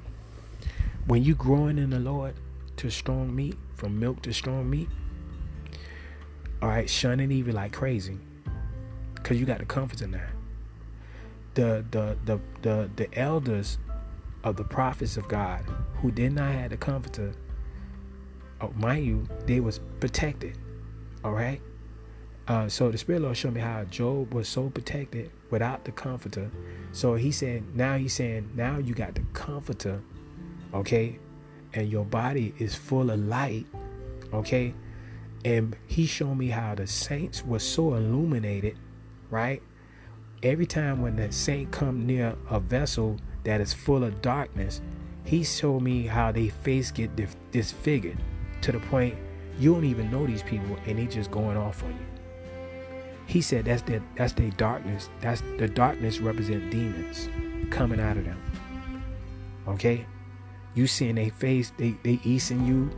[1.05, 2.35] When you growing in the Lord
[2.77, 4.89] to strong meat, from milk to strong meat,
[6.61, 8.17] all right, shunning even like crazy,
[9.15, 10.29] because you got the comfort in that.
[11.53, 13.77] the the the the, the elders
[14.43, 15.63] of the prophets of God
[16.01, 17.33] who did not have the comforter,
[18.61, 20.57] oh, mind you, they was protected.
[21.23, 21.61] All right.
[22.47, 26.49] Uh, so the Spirit Lord showed me how Job was so protected without the comforter.
[26.93, 30.01] So he said, now he's saying, now you got the comforter,
[30.73, 31.19] okay,
[31.73, 33.65] and your body is full of light,
[34.33, 34.73] okay.
[35.43, 38.77] And he showed me how the saints were so illuminated,
[39.29, 39.61] right?
[40.41, 44.81] Every time when the saint come near a vessel that is full of darkness,
[45.25, 47.11] he showed me how they face get
[47.51, 48.17] disfigured
[48.61, 49.15] to the point
[49.59, 52.06] you don't even know these people and they just going off on you.
[53.27, 55.09] He said that's their that's their darkness.
[55.21, 57.29] That's the darkness represent demons
[57.69, 58.41] coming out of them.
[59.67, 60.05] Okay?
[60.73, 62.89] You seeing they face, they they easing you.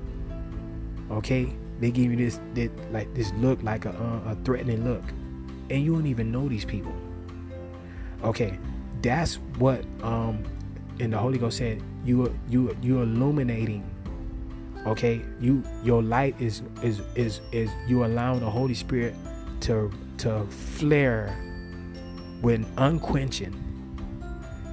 [1.12, 1.52] Okay?
[1.80, 5.04] They give you this, this like this look like a, uh, a threatening look.
[5.70, 6.94] And you don't even know these people.
[8.24, 8.60] Okay,
[9.02, 10.44] that's what um
[11.00, 13.84] and the Holy Ghost said you you you illuminating
[14.86, 19.16] okay you your light is is is is you allowing the Holy Spirit
[19.62, 21.30] to to flare
[22.42, 23.56] when unquenching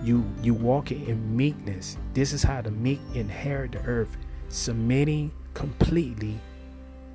[0.02, 1.96] you you walking in meekness.
[2.14, 4.16] This is how the meek inherit the earth
[4.48, 6.38] submitting completely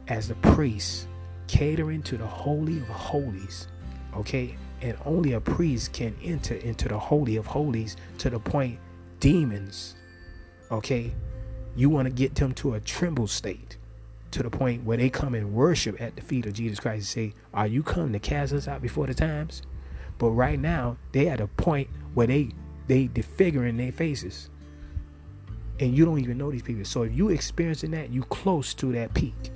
[0.07, 1.07] as the priest
[1.47, 3.67] catering to the holy of holies
[4.15, 4.57] okay?
[4.81, 8.79] And only a priest can enter into the holy of holies to the point
[9.19, 9.95] demons
[10.71, 11.13] okay?
[11.75, 13.77] You want to get them to a tremble state
[14.31, 17.05] to the point where they come and worship at the feet of Jesus Christ and
[17.05, 19.61] say, Are you come to cast us out before the times?
[20.17, 22.51] But right now, they at a point where they
[22.87, 24.49] they disfiguring their faces.
[25.79, 26.85] And you don't even know these people.
[26.85, 29.51] So if you experiencing that, you close to that peak.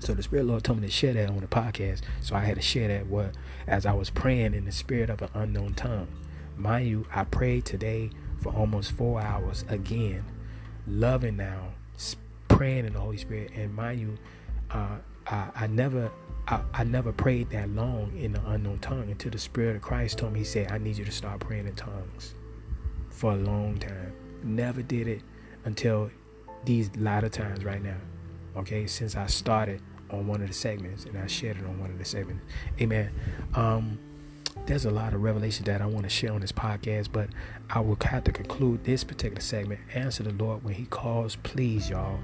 [0.00, 2.02] So the Spirit Lord told me to share that on the podcast.
[2.20, 3.34] So I had to share that what
[3.66, 6.08] as I was praying in the spirit of an unknown tongue.
[6.56, 8.10] Mind you, I prayed today
[8.40, 10.24] for almost four hours again,
[10.86, 11.72] loving now
[12.48, 13.52] praying in the Holy Spirit.
[13.54, 14.18] And mind you,
[14.70, 14.96] uh,
[15.26, 16.10] I, I never
[16.48, 20.18] I, I, never prayed that long in the unknown tongue until the Spirit of Christ
[20.18, 22.34] told me, He said, I need you to start praying in tongues
[23.10, 24.14] for a long time.
[24.42, 25.20] Never did it
[25.64, 26.10] until
[26.64, 27.98] these latter times right now.
[28.56, 31.90] Okay, since I started on one of the segments and I shared it on one
[31.90, 32.44] of the segments.
[32.80, 33.10] Amen.
[33.54, 33.98] Um,
[34.64, 37.28] there's a lot of revelation that I want to share on this podcast, but
[37.70, 39.80] I will have to conclude this particular segment.
[39.94, 42.18] Answer the Lord when He calls, please, y'all.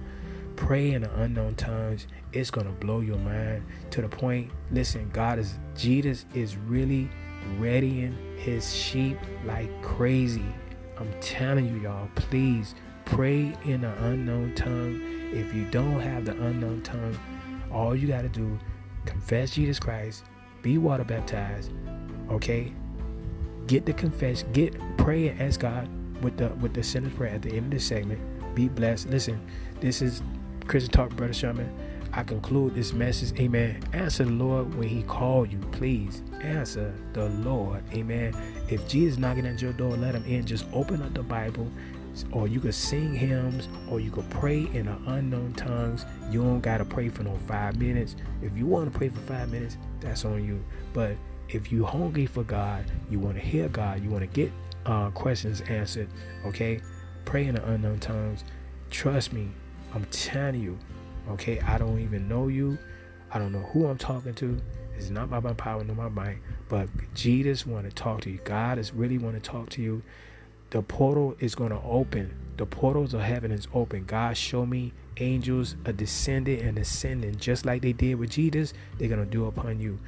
[0.57, 2.07] Pray in the unknown tongues.
[2.33, 4.51] It's gonna blow your mind to the point.
[4.71, 7.11] Listen, God is Jesus is really
[7.59, 10.45] readying His sheep like crazy.
[10.99, 12.09] I'm telling you, y'all.
[12.15, 12.75] Please
[13.05, 15.01] pray in the unknown tongue.
[15.33, 17.19] If you don't have the unknown tongue,
[17.73, 18.59] all you got to do
[19.05, 20.25] confess Jesus Christ,
[20.63, 21.73] be water baptized,
[22.31, 22.73] okay?
[23.67, 25.89] Get the confess, get pray and ask God
[26.23, 28.21] with the with the sinner's prayer at the end of the segment.
[28.55, 29.09] Be blessed.
[29.09, 29.45] Listen,
[29.81, 30.23] this is
[30.67, 31.73] Christian Talk, Brother Sherman.
[32.13, 33.39] I conclude this message.
[33.41, 33.83] Amen.
[33.93, 35.59] Answer the Lord when He called you.
[35.73, 37.83] Please answer the Lord.
[37.93, 38.35] Amen.
[38.69, 40.47] If Jesus knocking at your door, let Him in.
[40.47, 41.69] Just open up the Bible,
[42.31, 46.07] or you could sing hymns, or you could pray in an unknown tongues.
[46.31, 48.15] You don't gotta pray for no five minutes.
[48.43, 50.65] If you want to pray for five minutes, that's on you.
[50.93, 51.17] But
[51.49, 54.53] if you hungry for God, you want to hear God, you want to get
[54.87, 56.09] uh, questions answered.
[56.47, 56.81] Okay,
[57.25, 58.45] pray in the unknown tongues.
[58.91, 59.49] Trust me,
[59.95, 60.79] I'm telling you,
[61.31, 62.79] okay, I don't even know you.
[63.33, 64.61] I don't know who I'm talking to.
[64.97, 66.39] It's not by my power nor my might,
[66.69, 68.39] but Jesus want to talk to you.
[68.45, 70.03] God is really want to talk to you.
[70.71, 72.35] The portal is going to open.
[72.57, 74.05] The portals of heaven is open.
[74.05, 78.75] God show me angels are descending and ascending just like they did with Jesus.
[78.99, 79.99] They're gonna do upon you.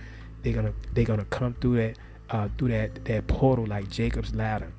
[0.42, 1.98] They're gonna they're gonna come through that
[2.30, 4.72] uh, through that that portal like Jacob's ladder.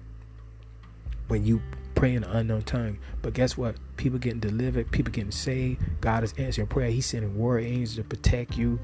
[1.28, 1.62] When you
[1.98, 3.00] pray in an unknown tongue.
[3.22, 3.76] But guess what?
[3.98, 5.82] People getting delivered, people getting saved.
[6.00, 6.92] God is answering prayer.
[6.92, 8.80] He's sending warrior angels to protect you.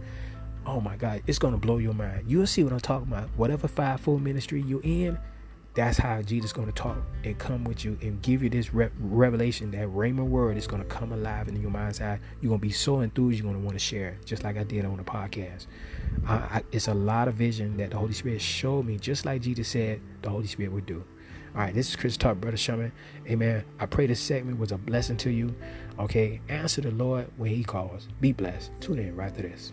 [0.65, 2.25] Oh my God, it's gonna blow your mind.
[2.27, 3.29] You'll see what I'm talking about.
[3.35, 5.19] Whatever five-fold ministry you're in,
[5.75, 9.71] that's how Jesus to talk and come with you and give you this re- revelation
[9.71, 12.19] that Rhema word is to come alive in your mind's eye.
[12.41, 14.97] You're to be so enthused, you're to want to share just like I did on
[14.97, 15.65] the podcast.
[16.27, 19.41] I, I, it's a lot of vision that the Holy Spirit showed me, just like
[19.41, 21.03] Jesus said the Holy Spirit would do.
[21.55, 22.91] All right, this is Chris Talk, Brother Sherman.
[23.29, 23.63] Amen.
[23.79, 25.53] I pray this segment was a blessing to you.
[25.99, 28.07] Okay, answer the Lord when He calls.
[28.19, 28.71] Be blessed.
[28.79, 29.71] Tune in right to this.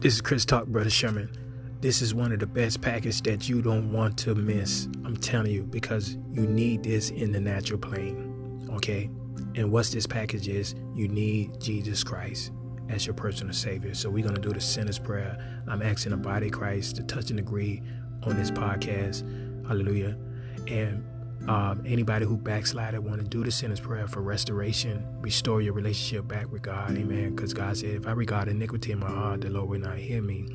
[0.00, 1.45] This is Chris Talk, Brother Sherman.
[1.86, 4.86] This is one of the best packages that you don't want to miss.
[5.04, 8.68] I'm telling you, because you need this in the natural plane.
[8.72, 9.08] Okay?
[9.54, 12.50] And what's this package is you need Jesus Christ
[12.88, 13.94] as your personal savior.
[13.94, 15.38] So we're gonna do the sinner's prayer.
[15.68, 17.84] I'm asking the body of Christ to touch and agree
[18.24, 19.22] on this podcast.
[19.68, 20.18] Hallelujah.
[20.66, 21.04] And
[21.48, 26.26] um, anybody who backslided want to do the sinner's prayer for restoration, restore your relationship
[26.26, 26.90] back with God.
[26.90, 27.36] Amen.
[27.36, 30.20] Because God said, if I regard iniquity in my heart, the Lord will not hear
[30.20, 30.48] me.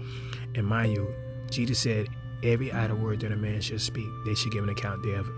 [0.55, 1.13] And mind you,
[1.49, 2.07] Jesus said,
[2.43, 5.29] every idle word that a man should speak, they should give an account thereof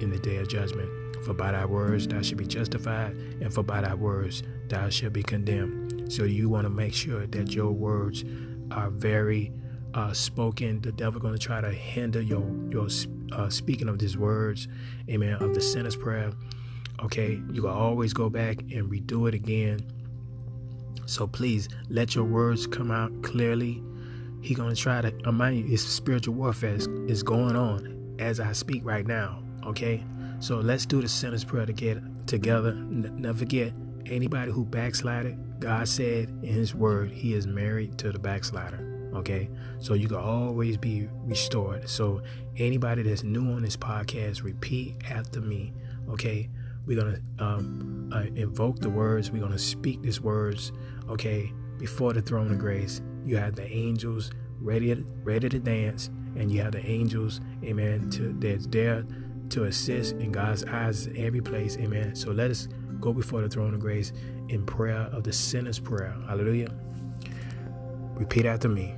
[0.00, 0.90] in the day of judgment.
[1.24, 5.12] For by thy words thou shalt be justified, and for by thy words thou shalt
[5.12, 6.12] be condemned.
[6.12, 8.24] So you want to make sure that your words
[8.70, 9.52] are very
[9.94, 10.80] uh, spoken.
[10.80, 12.88] The devil going to try to hinder your your
[13.32, 14.68] uh, speaking of these words,
[15.10, 16.32] amen, of the sinner's prayer.
[17.02, 19.80] Okay, you can always go back and redo it again.
[21.06, 23.82] So please let your words come out clearly.
[24.46, 28.52] He gonna try to remind you, it's spiritual warfare is, is going on as I
[28.52, 29.42] speak right now.
[29.64, 30.04] Okay,
[30.38, 32.70] so let's do the sinner's prayer to get together.
[32.70, 33.72] N- never forget
[34.06, 35.36] anybody who backslided.
[35.58, 40.18] God said in His Word, He is married to the backslider okay so you can
[40.18, 42.20] always be restored so
[42.58, 45.72] anybody that's new on this podcast repeat after me
[46.06, 46.50] okay
[46.84, 50.70] we're gonna um, uh, invoke the words we're gonna speak these words
[51.08, 56.50] okay before the throne of grace you have the angels ready ready to dance and
[56.50, 59.04] you have the angels amen to that's there
[59.50, 62.68] to assist in god's eyes in every place amen so let us
[63.00, 64.12] go before the throne of grace
[64.48, 66.70] in prayer of the sinner's prayer hallelujah
[68.16, 68.94] repeat after me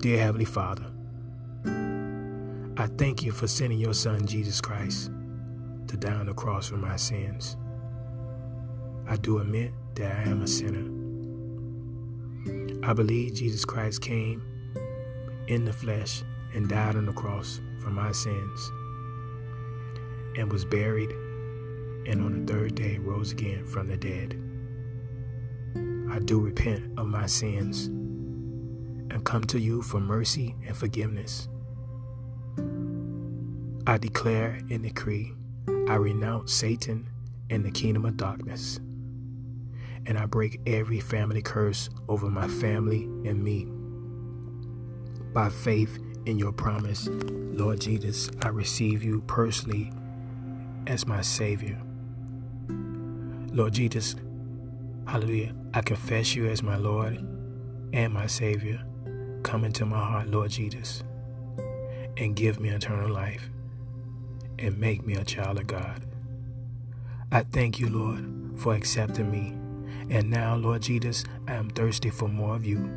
[0.00, 0.86] Dear Heavenly Father,
[2.78, 5.10] I thank you for sending your Son, Jesus Christ,
[5.88, 7.58] to die on the cross for my sins.
[9.06, 10.99] I do admit that I am a sinner.
[12.82, 14.42] I believe Jesus Christ came
[15.48, 16.22] in the flesh
[16.54, 18.72] and died on the cross for my sins
[20.36, 21.10] and was buried
[22.06, 24.40] and on the third day rose again from the dead.
[26.10, 31.48] I do repent of my sins and come to you for mercy and forgiveness.
[33.86, 35.34] I declare and decree
[35.88, 37.08] I renounce Satan
[37.50, 38.80] and the kingdom of darkness.
[40.06, 43.66] And I break every family curse over my family and me.
[45.32, 49.92] By faith in your promise, Lord Jesus, I receive you personally
[50.86, 51.80] as my Savior.
[53.52, 54.16] Lord Jesus,
[55.06, 57.18] hallelujah, I confess you as my Lord
[57.92, 58.82] and my Savior.
[59.42, 61.02] Come into my heart, Lord Jesus,
[62.16, 63.50] and give me eternal life
[64.58, 66.04] and make me a child of God.
[67.32, 69.59] I thank you, Lord, for accepting me.
[70.10, 72.90] And now, Lord Jesus, I am thirsty for more of you.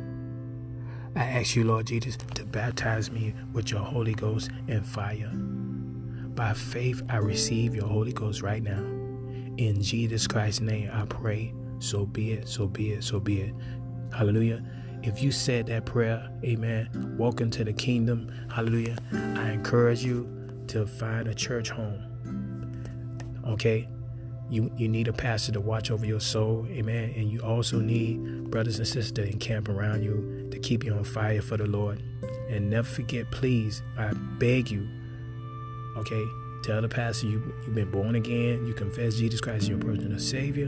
[1.14, 5.30] I ask you, Lord Jesus, to baptize me with your Holy Ghost and fire.
[5.32, 8.82] By faith, I receive your Holy Ghost right now.
[9.58, 11.54] In Jesus Christ's name, I pray.
[11.78, 13.54] So be it, so be it, so be it.
[14.12, 14.64] Hallelujah.
[15.04, 18.32] If you said that prayer, amen, welcome to the kingdom.
[18.52, 18.96] Hallelujah.
[19.12, 20.28] I encourage you
[20.68, 22.72] to find a church home.
[23.46, 23.86] Okay?
[24.54, 27.12] You, you need a pastor to watch over your soul, amen.
[27.16, 31.04] And you also need brothers and sisters to encamp around you to keep you on
[31.04, 32.02] fire for the Lord.
[32.48, 34.88] And never forget, please, I beg you,
[35.96, 36.24] okay,
[36.62, 40.18] tell the pastor you, you've been born again, you confess Jesus Christ as your personal
[40.18, 40.66] Savior,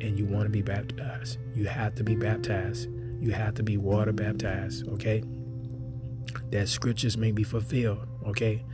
[0.00, 1.38] and you want to be baptized.
[1.54, 2.88] You have to be baptized
[3.20, 5.22] you have to be water baptized, okay?
[6.50, 8.64] That scriptures may be fulfilled, okay?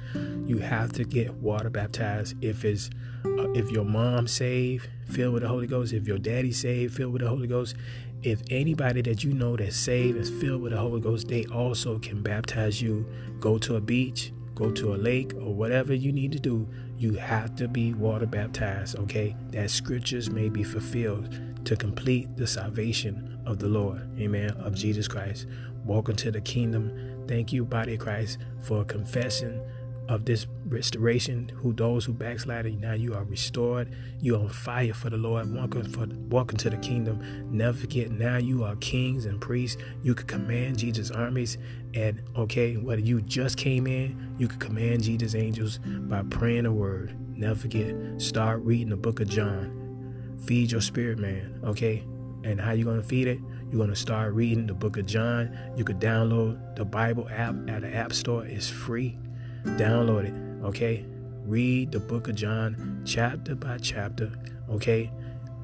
[0.46, 2.90] You have to get water baptized if it's
[3.24, 7.12] uh, if your mom saved, filled with the Holy Ghost, if your daddy saved, filled
[7.12, 7.74] with the Holy Ghost,
[8.22, 11.98] if anybody that you know that's saved is filled with the Holy Ghost, they also
[11.98, 13.06] can baptize you.
[13.40, 16.66] Go to a beach, go to a lake, or whatever you need to do.
[16.96, 19.36] You have to be water baptized, okay?
[19.50, 25.08] That scriptures may be fulfilled to complete the salvation of the Lord, amen, of Jesus
[25.08, 25.46] Christ.
[25.84, 27.13] Welcome to the kingdom.
[27.26, 29.60] Thank you, body of Christ, for confessing
[30.08, 31.50] of this restoration.
[31.56, 33.94] Who those who backslided, now you are restored.
[34.20, 35.52] You are on fire for the Lord.
[35.52, 37.22] Welcome for welcome to the kingdom.
[37.50, 39.80] Never forget, now you are kings and priests.
[40.02, 41.56] You could command Jesus' armies,
[41.94, 46.72] and okay, whether you just came in, you could command Jesus' angels by praying a
[46.72, 47.16] word.
[47.36, 50.36] Never forget, start reading the book of John.
[50.46, 52.04] Feed your spirit man, okay?
[52.44, 53.38] And how you gonna feed it?
[53.74, 55.50] You're gonna start reading the book of John.
[55.76, 58.46] You could download the Bible app at the App Store.
[58.46, 59.18] It's free.
[59.64, 61.04] Download it, okay?
[61.44, 64.30] Read the book of John chapter by chapter,
[64.70, 65.10] okay?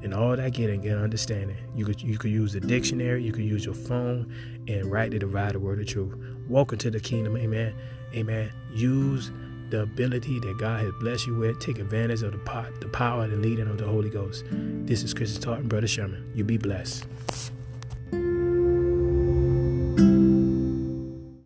[0.03, 1.55] and all that getting get understanding.
[1.73, 4.29] You could you could use the dictionary, you could use your phone,
[4.67, 6.13] and rightly divide the word of truth.
[6.49, 7.73] Welcome to the kingdom, amen.
[8.13, 8.51] Amen.
[8.73, 9.31] Use
[9.69, 11.61] the ability that God has blessed you with.
[11.61, 14.43] Take advantage of the, pot, the power and leading of the Holy Ghost.
[14.49, 16.29] This is Chris Talk and Brother Sherman.
[16.35, 17.05] You be blessed.